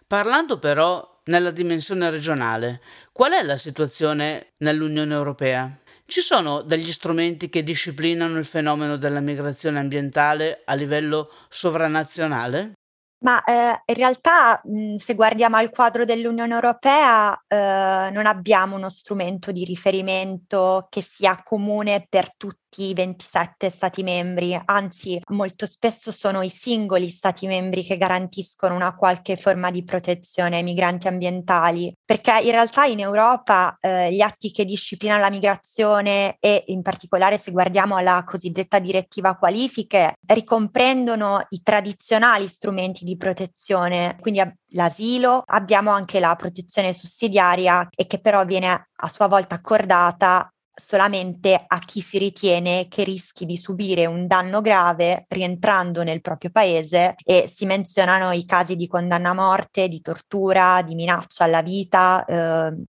[0.08, 2.82] Parlando però nella dimensione regionale,
[3.12, 5.78] qual è la situazione nell'Unione Europea?
[6.06, 12.72] Ci sono degli strumenti che disciplinano il fenomeno della migrazione ambientale a livello sovranazionale?
[13.20, 18.90] Ma eh, in realtà, mh, se guardiamo al quadro dell'Unione Europea, eh, non abbiamo uno
[18.90, 26.12] strumento di riferimento che sia comune per tutti i 27 Stati membri, anzi molto spesso
[26.12, 31.94] sono i singoli Stati membri che garantiscono una qualche forma di protezione ai migranti ambientali,
[32.04, 37.38] perché in realtà in Europa eh, gli atti che disciplinano la migrazione e in particolare
[37.38, 45.92] se guardiamo alla cosiddetta direttiva qualifiche, ricomprendono i tradizionali strumenti di protezione, quindi l'asilo, abbiamo
[45.92, 52.02] anche la protezione sussidiaria e che però viene a sua volta accordata solamente a chi
[52.02, 57.66] si ritiene che rischi di subire un danno grave rientrando nel proprio paese e si
[57.66, 62.84] menzionano i casi di condanna a morte, di tortura, di minaccia alla vita, eh,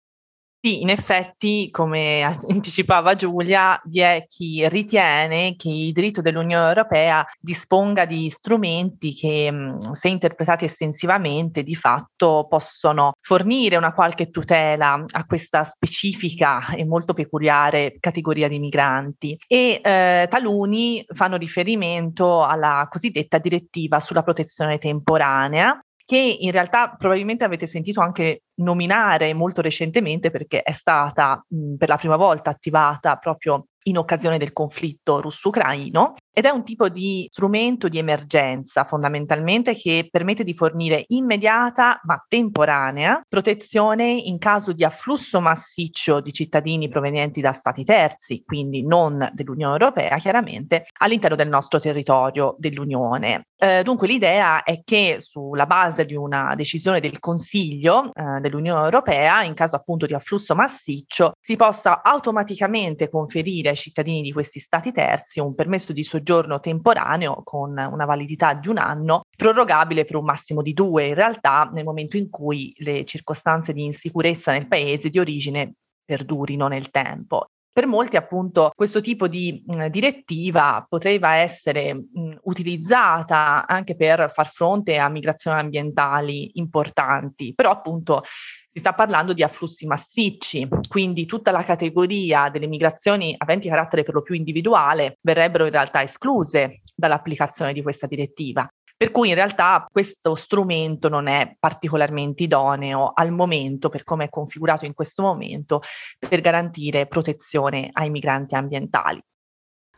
[0.66, 7.24] sì, in effetti, come anticipava Giulia, vi è chi ritiene che il diritto dell'Unione Europea
[7.40, 15.26] disponga di strumenti che, se interpretati estensivamente, di fatto possono fornire una qualche tutela a
[15.26, 19.38] questa specifica e molto peculiare categoria di migranti.
[19.48, 27.44] E eh, taluni fanno riferimento alla cosiddetta direttiva sulla protezione temporanea, che in realtà probabilmente
[27.44, 33.16] avete sentito anche nominare molto recentemente perché è stata mh, per la prima volta attivata
[33.18, 39.76] proprio in occasione del conflitto russo-ucraino ed è un tipo di strumento di emergenza fondamentalmente
[39.76, 46.90] che permette di fornire immediata ma temporanea protezione in caso di afflusso massiccio di cittadini
[46.90, 53.48] provenienti da stati terzi, quindi non dell'Unione Europea chiaramente, all'interno del nostro territorio dell'Unione.
[53.58, 59.44] Eh, dunque l'idea è che sulla base di una decisione del Consiglio eh, dell'Unione Europea,
[59.44, 64.92] in caso appunto di afflusso massiccio, si possa automaticamente conferire ai cittadini di questi stati
[64.92, 70.26] terzi un permesso di soggiorno temporaneo con una validità di un anno, prorogabile per un
[70.26, 75.10] massimo di due in realtà nel momento in cui le circostanze di insicurezza nel paese
[75.10, 77.48] di origine perdurino nel tempo.
[77.76, 84.48] Per molti appunto questo tipo di mh, direttiva poteva essere mh, utilizzata anche per far
[84.48, 88.24] fronte a migrazioni ambientali importanti, però appunto
[88.72, 94.14] si sta parlando di afflussi massicci, quindi tutta la categoria delle migrazioni aventi carattere per
[94.14, 98.66] lo più individuale verrebbero in realtà escluse dall'applicazione di questa direttiva.
[98.98, 104.30] Per cui in realtà questo strumento non è particolarmente idoneo al momento, per come è
[104.30, 105.82] configurato in questo momento,
[106.18, 109.22] per garantire protezione ai migranti ambientali.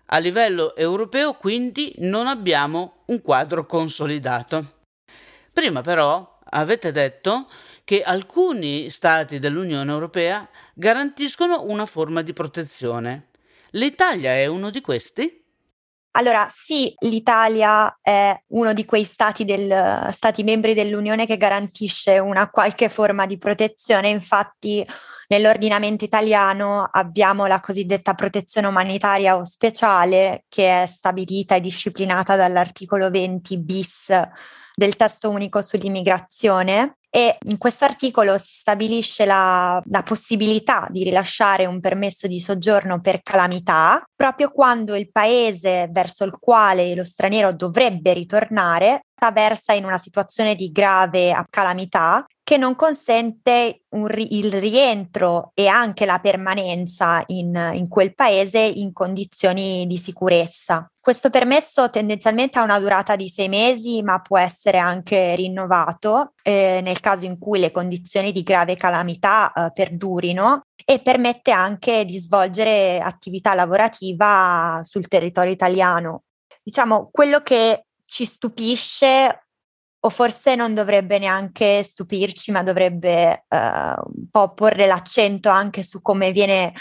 [0.08, 4.80] A livello europeo quindi non abbiamo un quadro consolidato.
[5.54, 7.48] Prima però avete detto
[7.84, 13.28] che alcuni Stati dell'Unione Europea garantiscono una forma di protezione.
[13.72, 15.37] L'Italia è uno di questi?
[16.18, 22.50] Allora, sì, l'Italia è uno di quei stati, del, stati membri dell'Unione che garantisce una
[22.50, 24.84] qualche forma di protezione, infatti
[25.28, 33.12] nell'ordinamento italiano abbiamo la cosiddetta protezione umanitaria o speciale che è stabilita e disciplinata dall'articolo
[33.12, 34.12] 20 bis
[34.74, 36.98] del testo unico sull'immigrazione.
[37.10, 43.00] E in questo articolo si stabilisce la, la, possibilità di rilasciare un permesso di soggiorno
[43.00, 49.86] per calamità proprio quando il paese verso il quale lo straniero dovrebbe ritornare versa in
[49.86, 57.22] una situazione di grave calamità che non consente ri- il rientro e anche la permanenza
[57.28, 60.90] in, in quel paese in condizioni di sicurezza.
[61.00, 66.80] Questo permesso tendenzialmente ha una durata di sei mesi, ma può essere anche rinnovato eh,
[66.84, 72.18] nel caso in cui le condizioni di grave calamità eh, perdurino e permette anche di
[72.18, 76.24] svolgere attività lavorativa sul territorio italiano.
[76.64, 79.48] Diciamo, quello che ci stupisce
[80.00, 86.02] o forse non dovrebbe neanche stupirci, ma dovrebbe uh, un po' porre l'accento anche su
[86.02, 86.72] come viene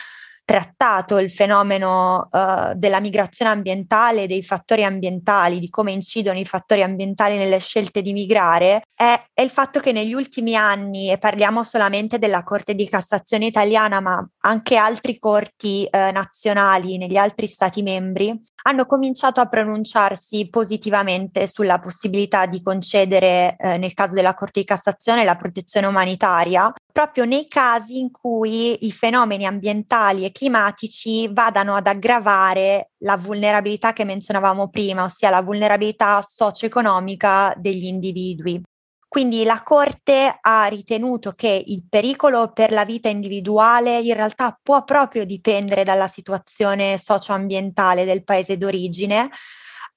[0.46, 6.84] trattato il fenomeno uh, della migrazione ambientale, dei fattori ambientali, di come incidono i fattori
[6.84, 11.64] ambientali nelle scelte di migrare, è, è, il fatto che negli ultimi anni, e parliamo
[11.64, 17.82] solamente della Corte di Cassazione italiana, ma anche altri corti uh, nazionali negli altri Stati
[17.82, 24.60] membri, hanno cominciato a pronunciarsi positivamente sulla possibilità di concedere, eh, nel caso della Corte
[24.60, 31.28] di Cassazione, la protezione umanitaria, proprio nei casi in cui i fenomeni ambientali e climatici
[31.32, 38.60] vadano ad aggravare la vulnerabilità che menzionavamo prima, ossia la vulnerabilità socio-economica degli individui.
[39.08, 44.84] Quindi la Corte ha ritenuto che il pericolo per la vita individuale in realtà può
[44.84, 49.30] proprio dipendere dalla situazione socio-ambientale del paese d'origine,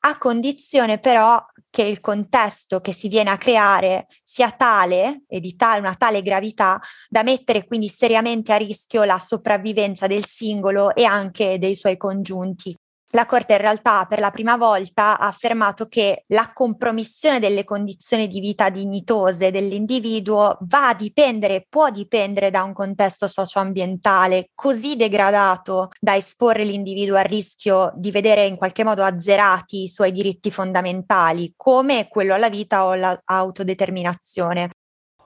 [0.01, 5.55] a condizione però che il contesto che si viene a creare sia tale e di
[5.55, 6.79] tale, una tale gravità
[7.09, 12.75] da mettere quindi seriamente a rischio la sopravvivenza del singolo e anche dei suoi congiunti
[13.11, 18.27] la Corte in realtà per la prima volta ha affermato che la compromissione delle condizioni
[18.27, 25.89] di vita dignitose dell'individuo va a dipendere, può dipendere da un contesto socioambientale così degradato
[25.99, 31.53] da esporre l'individuo al rischio di vedere in qualche modo azzerati i suoi diritti fondamentali,
[31.55, 34.69] come quello alla vita o all'autodeterminazione.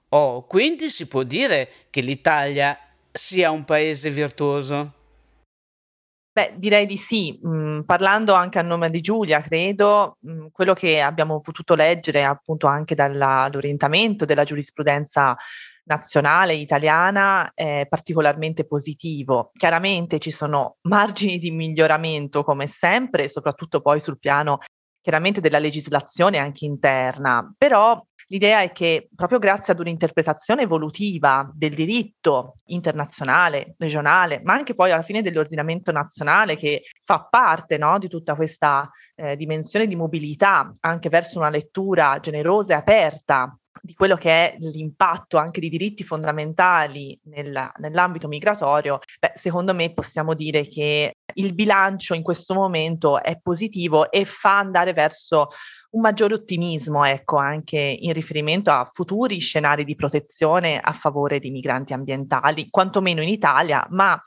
[0.10, 2.78] Oh, quindi si può dire che l'Italia
[3.12, 5.03] sia un paese virtuoso?
[6.36, 7.40] Beh, direi di sì.
[7.46, 12.66] Mm, parlando anche a nome di Giulia, credo, mm, quello che abbiamo potuto leggere appunto
[12.66, 15.38] anche dall'orientamento della giurisprudenza
[15.86, 19.52] nazionale italiana è particolarmente positivo.
[19.56, 24.58] Chiaramente ci sono margini di miglioramento come sempre, soprattutto poi sul piano
[25.02, 31.74] chiaramente della legislazione anche interna, però L'idea è che proprio grazie ad un'interpretazione evolutiva del
[31.74, 38.08] diritto internazionale, regionale, ma anche poi alla fine dell'ordinamento nazionale che fa parte no, di
[38.08, 44.16] tutta questa eh, dimensione di mobilità anche verso una lettura generosa e aperta di quello
[44.16, 50.68] che è l'impatto anche di diritti fondamentali nel, nell'ambito migratorio, beh, secondo me possiamo dire
[50.68, 55.50] che il bilancio in questo momento è positivo e fa andare verso
[55.92, 61.52] un maggiore ottimismo, ecco, anche in riferimento a futuri scenari di protezione a favore di
[61.52, 64.20] migranti ambientali, quantomeno in Italia, ma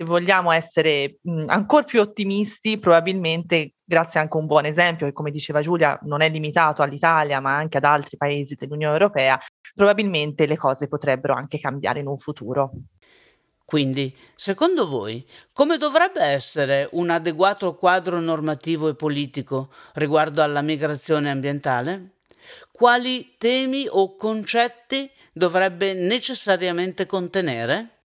[0.00, 5.30] se vogliamo essere ancora più ottimisti, probabilmente grazie anche a un buon esempio, che come
[5.30, 9.38] diceva Giulia non è limitato all'Italia, ma anche ad altri paesi dell'Unione Europea,
[9.74, 12.72] probabilmente le cose potrebbero anche cambiare in un futuro.
[13.66, 15.22] Quindi, secondo voi,
[15.52, 22.12] come dovrebbe essere un adeguato quadro normativo e politico riguardo alla migrazione ambientale?
[22.72, 27.99] Quali temi o concetti dovrebbe necessariamente contenere?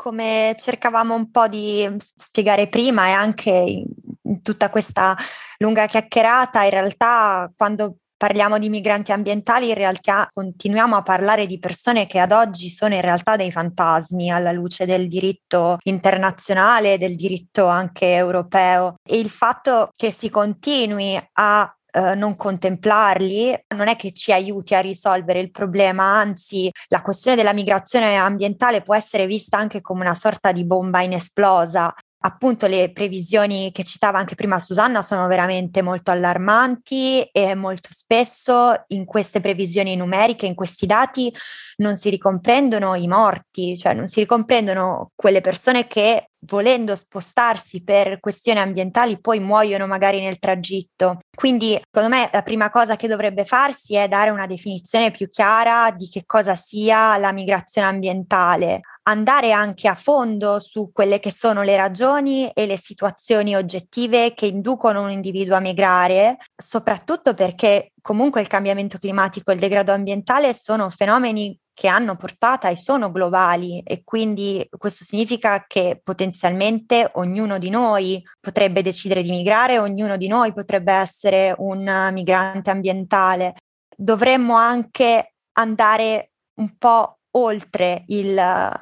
[0.00, 1.86] Come cercavamo un po' di
[2.16, 5.14] spiegare prima e anche in, tutta questa
[5.58, 11.58] lunga chiacchierata, in realtà quando parliamo di migranti ambientali, in realtà continuiamo a parlare di
[11.58, 17.14] persone che ad oggi sono in realtà dei fantasmi alla luce del diritto internazionale, del
[17.14, 18.94] diritto anche europeo.
[19.02, 24.76] E il fatto che si continui a Uh, non contemplarli non è che ci aiuti
[24.76, 30.02] a risolvere il problema, anzi la questione della migrazione ambientale può essere vista anche come
[30.02, 31.92] una sorta di bomba inesplosa.
[32.22, 38.84] Appunto le previsioni che citava anche prima Susanna sono veramente molto allarmanti e molto spesso
[38.88, 41.34] in queste previsioni numeriche, in questi dati,
[41.78, 48.20] non si ricomprendono i morti, cioè non si ricomprendono quelle persone che volendo spostarsi per
[48.20, 51.18] questioni ambientali poi muoiono magari nel tragitto.
[51.34, 55.90] Quindi secondo me la prima cosa che dovrebbe farsi è dare una definizione più chiara
[55.90, 58.80] di che cosa sia la migrazione ambientale
[59.10, 64.46] andare anche a fondo su quelle che sono le ragioni e le situazioni oggettive che
[64.46, 70.54] inducono un individuo a migrare, soprattutto perché comunque il cambiamento climatico e il degrado ambientale
[70.54, 77.56] sono fenomeni che hanno portata e sono globali e quindi questo significa che potenzialmente ognuno
[77.56, 83.54] di noi potrebbe decidere di migrare, ognuno di noi potrebbe essere un migrante ambientale.
[83.96, 88.38] Dovremmo anche andare un po' oltre il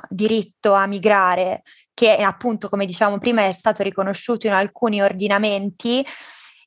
[0.09, 1.63] diritto a migrare,
[1.95, 6.05] che appunto, come diciamo prima, è stato riconosciuto in alcuni ordinamenti,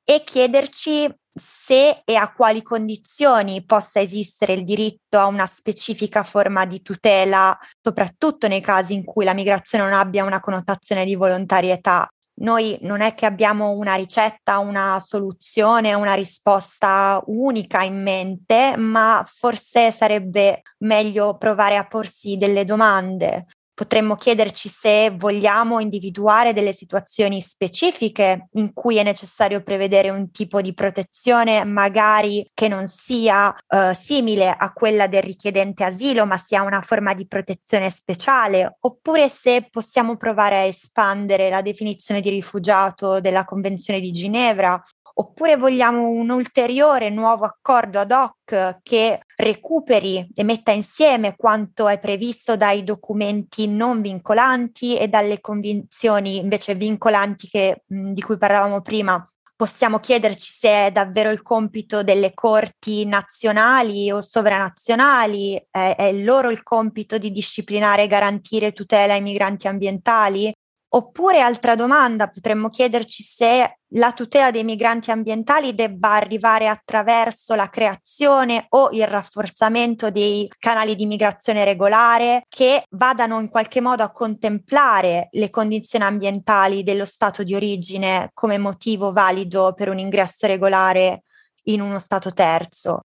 [0.05, 6.65] e chiederci se e a quali condizioni possa esistere il diritto a una specifica forma
[6.65, 12.07] di tutela, soprattutto nei casi in cui la migrazione non abbia una connotazione di volontarietà.
[12.41, 19.23] Noi non è che abbiamo una ricetta, una soluzione, una risposta unica in mente, ma
[19.27, 23.45] forse sarebbe meglio provare a porsi delle domande.
[23.81, 30.61] Potremmo chiederci se vogliamo individuare delle situazioni specifiche in cui è necessario prevedere un tipo
[30.61, 36.61] di protezione, magari che non sia eh, simile a quella del richiedente asilo, ma sia
[36.61, 43.19] una forma di protezione speciale, oppure se possiamo provare a espandere la definizione di rifugiato
[43.19, 44.79] della Convenzione di Ginevra
[45.13, 51.99] oppure vogliamo un ulteriore nuovo accordo ad hoc che recuperi e metta insieme quanto è
[51.99, 59.25] previsto dai documenti non vincolanti e dalle convenzioni invece vincolanti che, di cui parlavamo prima.
[59.55, 66.49] Possiamo chiederci se è davvero il compito delle corti nazionali o sovranazionali, è, è loro
[66.49, 70.51] il compito di disciplinare e garantire tutela ai migranti ambientali
[70.93, 77.69] Oppure, altra domanda, potremmo chiederci se la tutela dei migranti ambientali debba arrivare attraverso la
[77.69, 84.11] creazione o il rafforzamento dei canali di migrazione regolare che vadano in qualche modo a
[84.11, 91.21] contemplare le condizioni ambientali dello stato di origine come motivo valido per un ingresso regolare
[91.63, 93.03] in uno stato terzo.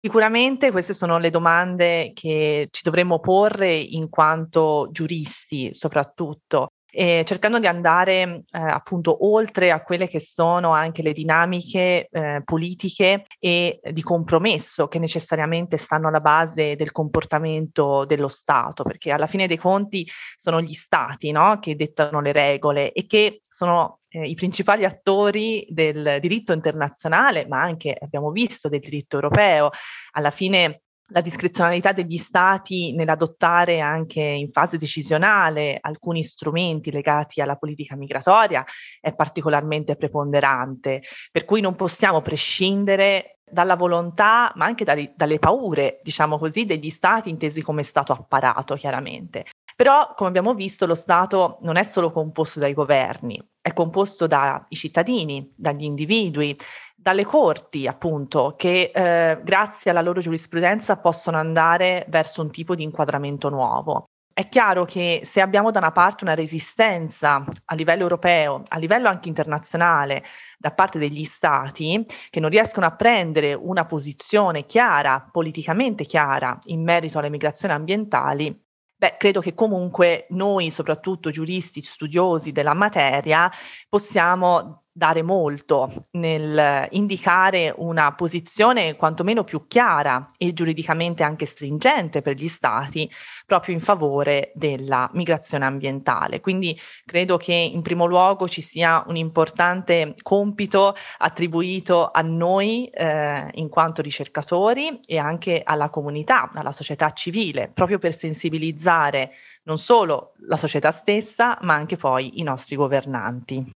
[0.00, 7.58] Sicuramente queste sono le domande che ci dovremmo porre in quanto giuristi, soprattutto eh, cercando
[7.58, 13.80] di andare eh, appunto oltre a quelle che sono anche le dinamiche eh, politiche e
[13.82, 19.56] di compromesso che necessariamente stanno alla base del comportamento dello Stato, perché alla fine dei
[19.56, 21.58] conti sono gli Stati no?
[21.60, 27.62] che dettano le regole e che sono eh, i principali attori del diritto internazionale, ma
[27.62, 29.70] anche abbiamo visto del diritto europeo.
[30.12, 30.82] Alla fine
[31.12, 38.64] la discrezionalità degli stati nell'adottare anche in fase decisionale alcuni strumenti legati alla politica migratoria
[39.00, 45.98] è particolarmente preponderante, per cui non possiamo prescindere dalla volontà, ma anche dalle, dalle paure,
[46.02, 49.44] diciamo così, degli stati intesi come stato apparato, chiaramente.
[49.76, 54.60] Però, come abbiamo visto, lo Stato non è solo composto dai governi, è composto dai
[54.70, 56.56] cittadini, dagli individui,
[57.02, 62.84] dalle corti, appunto, che eh, grazie alla loro giurisprudenza possono andare verso un tipo di
[62.84, 64.04] inquadramento nuovo.
[64.32, 69.08] È chiaro che se abbiamo da una parte una resistenza a livello europeo, a livello
[69.08, 70.24] anche internazionale,
[70.56, 76.82] da parte degli stati che non riescono a prendere una posizione chiara, politicamente chiara, in
[76.82, 78.58] merito alle migrazioni ambientali,
[79.02, 83.50] Beh, credo che comunque noi, soprattutto giuristi, studiosi della materia,
[83.88, 92.36] possiamo dare molto nel indicare una posizione quantomeno più chiara e giuridicamente anche stringente per
[92.36, 93.10] gli stati
[93.46, 96.40] proprio in favore della migrazione ambientale.
[96.40, 103.48] Quindi credo che in primo luogo ci sia un importante compito attribuito a noi eh,
[103.52, 109.32] in quanto ricercatori e anche alla comunità, alla società civile, proprio per sensibilizzare
[109.64, 113.70] non solo la società stessa, ma anche poi i nostri governanti.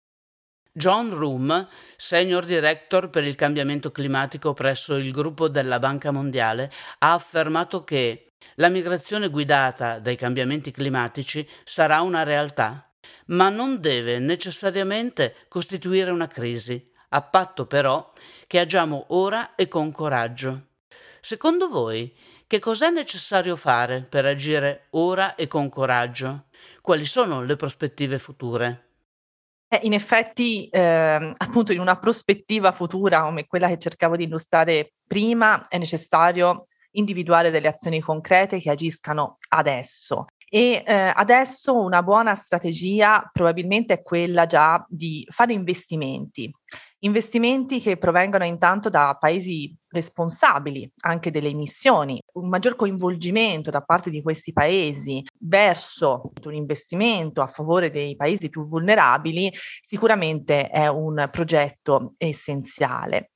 [0.78, 6.70] John Room, Senior Director per il cambiamento climatico presso il gruppo della Banca Mondiale,
[7.00, 12.92] ha affermato che la migrazione guidata dai cambiamenti climatici sarà una realtà,
[13.28, 18.12] ma non deve necessariamente costituire una crisi, a patto però
[18.46, 20.72] che agiamo ora e con coraggio.
[21.22, 22.14] Secondo voi,
[22.48, 26.48] che cos'è necessario fare per agire ora e con coraggio?
[26.82, 28.85] Quali sono le prospettive future?
[29.68, 34.94] Eh, in effetti, eh, appunto, in una prospettiva futura come quella che cercavo di illustrare
[35.08, 40.28] prima, è necessario individuare delle azioni concrete che agiscano adesso.
[40.48, 46.50] E eh, adesso una buona strategia probabilmente è quella già di fare investimenti,
[47.06, 54.10] investimenti che provengono intanto da paesi responsabili anche delle emissioni, un maggior coinvolgimento da parte
[54.10, 59.52] di questi paesi verso un investimento a favore dei paesi più vulnerabili
[59.82, 63.32] sicuramente è un progetto essenziale.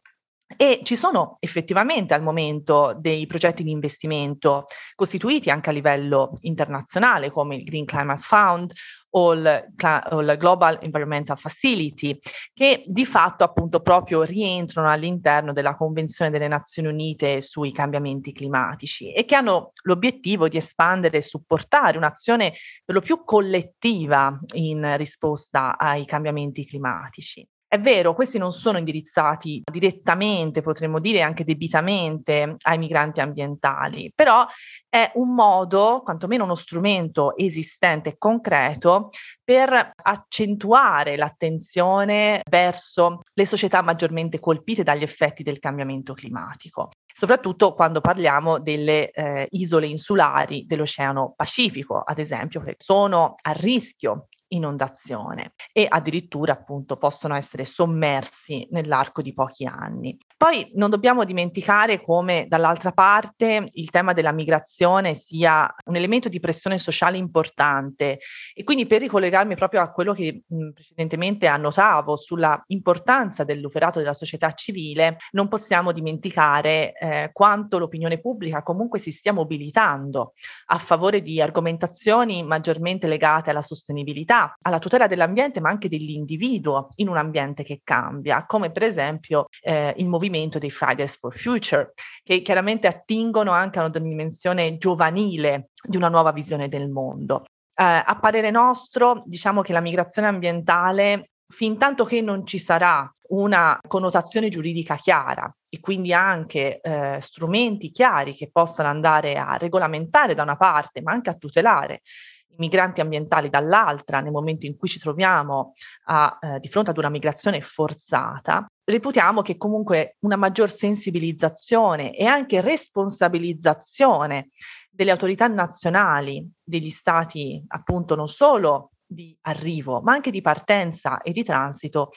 [0.58, 4.66] E ci sono effettivamente al momento dei progetti di investimento
[4.96, 8.72] costituiti anche a livello internazionale come il Green Climate Fund
[9.12, 9.74] o il,
[10.12, 12.20] o il, Global Environmental Facility,
[12.54, 19.12] che di fatto appunto proprio rientrano all'interno della Convenzione delle Nazioni Unite sui cambiamenti climatici
[19.14, 22.54] e che hanno l'obiettivo di espandere e supportare un'azione
[22.86, 27.48] per lo più collettiva in risposta ai cambiamenti climatici.
[27.72, 34.44] È vero, questi non sono indirizzati direttamente, potremmo dire anche debitamente, ai migranti ambientali, però
[34.90, 39.12] è un modo, quantomeno uno strumento esistente e concreto
[39.44, 48.00] per accentuare l'attenzione verso le società maggiormente colpite dagli effetti del cambiamento climatico soprattutto quando
[48.00, 55.86] parliamo delle eh, isole insulari dell'Oceano Pacifico, ad esempio, che sono a rischio inondazione e
[55.90, 60.18] addirittura appunto possono essere sommersi nell'arco di pochi anni.
[60.40, 66.40] Poi non dobbiamo dimenticare come dall'altra parte il tema della migrazione sia un elemento di
[66.40, 68.20] pressione sociale importante.
[68.54, 74.54] E quindi per ricollegarmi proprio a quello che precedentemente annotavo sulla importanza dell'operato della società
[74.54, 80.36] civile, non possiamo dimenticare eh, quanto l'opinione pubblica comunque si stia mobilitando
[80.68, 87.10] a favore di argomentazioni maggiormente legate alla sostenibilità, alla tutela dell'ambiente, ma anche dell'individuo in
[87.10, 91.94] un ambiente che cambia, come per esempio eh, il movimento movimento dei Fridays for Future,
[92.24, 97.46] che chiaramente attingono anche a una dimensione giovanile di una nuova visione del mondo.
[97.74, 103.12] Eh, a parere nostro, diciamo che la migrazione ambientale fin tanto che non ci sarà
[103.30, 110.36] una connotazione giuridica chiara e quindi anche eh, strumenti chiari che possano andare a regolamentare
[110.36, 112.02] da una parte, ma anche a tutelare
[112.50, 115.74] i migranti ambientali dall'altra nel momento in cui ci troviamo
[116.06, 122.26] a, eh, di fronte ad una migrazione forzata, reputiamo che comunque una maggior sensibilizzazione e
[122.26, 124.50] anche responsabilizzazione
[124.90, 131.32] delle autorità nazionali, degli stati appunto non solo di arrivo, ma anche di partenza e
[131.32, 132.12] di transito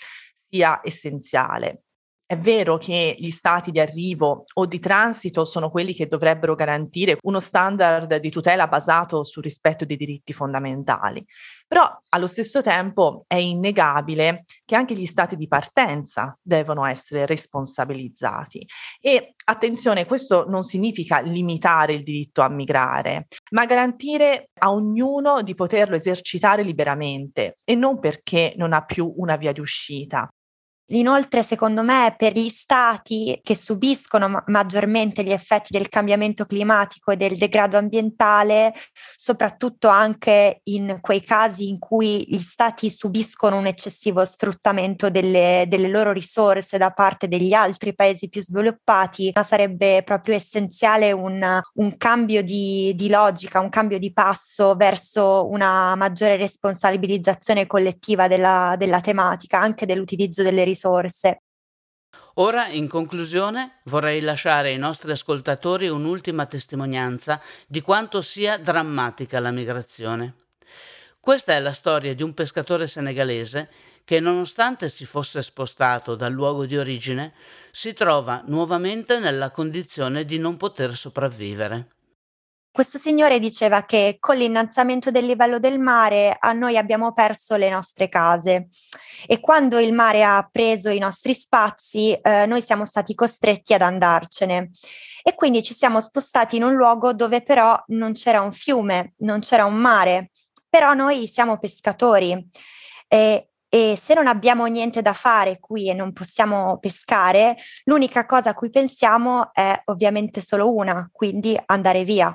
[0.49, 1.83] sia essenziale.
[2.33, 7.19] È vero che gli stati di arrivo o di transito sono quelli che dovrebbero garantire
[7.25, 11.23] uno standard di tutela basato sul rispetto dei diritti fondamentali,
[11.69, 18.67] però allo stesso tempo è innegabile che anche gli stati di partenza devono essere responsabilizzati.
[18.99, 25.55] E attenzione, questo non significa limitare il diritto a migrare, ma garantire a ognuno di
[25.55, 30.27] poterlo esercitare liberamente e non perché non ha più una via di uscita.
[30.87, 37.13] Inoltre, secondo me, per gli stati che subiscono ma- maggiormente gli effetti del cambiamento climatico
[37.13, 38.75] e del degrado ambientale,
[39.17, 45.89] soprattutto anche in quei casi in cui gli stati subiscono un eccessivo sfruttamento delle, delle
[45.89, 52.43] loro risorse da parte degli altri paesi più sviluppati, sarebbe proprio essenziale un, un cambio
[52.43, 59.59] di, di logica, un cambio di passo verso una maggiore responsabilizzazione collettiva della, della tematica,
[59.59, 61.43] anche dell'utilizzo delle risorse risorse.
[62.35, 69.51] Ora, in conclusione, vorrei lasciare ai nostri ascoltatori un'ultima testimonianza di quanto sia drammatica la
[69.51, 70.35] migrazione.
[71.21, 73.71] Questa è la storia di un pescatore senegalese
[74.05, 77.35] che, nonostante si fosse spostato dal luogo di origine,
[77.71, 81.89] si trova nuovamente nella condizione di non poter sopravvivere.
[82.73, 87.69] Questo signore diceva che con l'innalzamento del livello del mare a noi abbiamo perso le
[87.69, 88.69] nostre case.
[89.27, 93.83] E quando il mare ha preso i nostri spazi eh, noi siamo stati costretti ad
[93.83, 94.71] andarcene.
[95.23, 99.41] E quindi ci siamo spostati in un luogo dove però non c'era un fiume, non
[99.41, 100.31] c'era un mare,
[100.69, 102.49] però noi siamo pescatori.
[103.07, 107.55] E, e se non abbiamo niente da fare qui e non possiamo pescare,
[107.85, 112.35] l'unica cosa a cui pensiamo è ovviamente solo una, quindi andare via.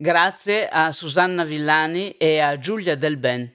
[0.00, 3.52] Grazie a Susanna Villani e a Giulia Del Ben.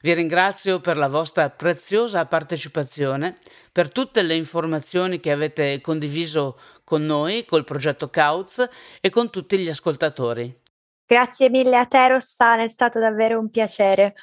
[0.00, 3.36] Vi ringrazio per la vostra preziosa partecipazione,
[3.72, 8.64] per tutte le informazioni che avete condiviso con noi, col progetto Cauz
[9.00, 10.56] e con tutti gli ascoltatori.
[11.04, 14.14] Grazie mille a te Rossana, è stato davvero un piacere.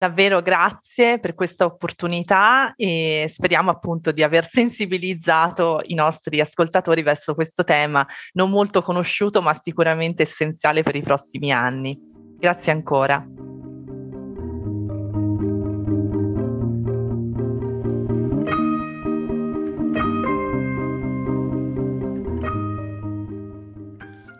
[0.00, 7.34] Davvero grazie per questa opportunità e speriamo appunto di aver sensibilizzato i nostri ascoltatori verso
[7.34, 11.98] questo tema non molto conosciuto ma sicuramente essenziale per i prossimi anni.
[12.38, 13.26] Grazie ancora.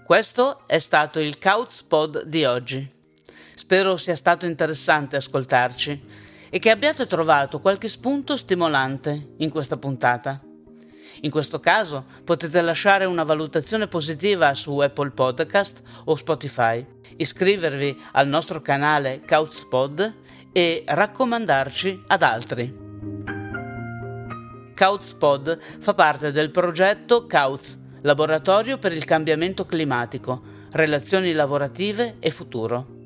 [0.05, 2.97] Questo è stato il Couch Pod di oggi.
[3.69, 6.03] Spero sia stato interessante ascoltarci
[6.49, 10.43] e che abbiate trovato qualche spunto stimolante in questa puntata.
[11.21, 16.83] In questo caso potete lasciare una valutazione positiva su Apple Podcast o Spotify,
[17.19, 20.14] iscrivervi al nostro canale Couchpod
[20.51, 22.75] e raccomandarci ad altri.
[24.75, 30.41] Couchpod fa parte del progetto Couch, Laboratorio per il cambiamento climatico,
[30.71, 32.97] relazioni lavorative e futuro.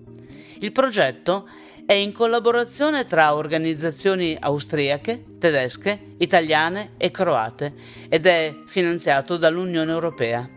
[0.62, 1.48] Il progetto
[1.84, 7.74] è in collaborazione tra organizzazioni austriache, tedesche, italiane e croate
[8.08, 10.48] ed è finanziato dall'Unione Europea.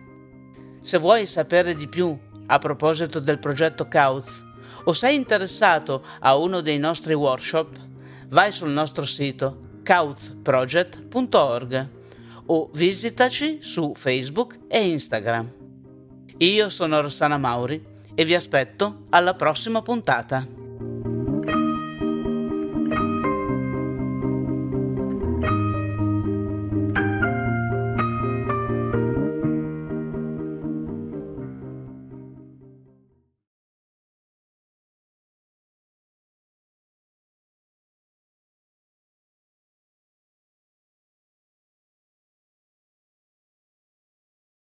[0.80, 4.43] Se vuoi sapere di più a proposito del progetto Kauz
[4.84, 7.76] o sei interessato a uno dei nostri workshop,
[8.28, 11.89] vai sul nostro sito kauzproject.org
[12.45, 15.51] o visitaci su Facebook e Instagram.
[16.38, 20.64] Io sono Rossana Mauri e vi aspetto alla prossima puntata.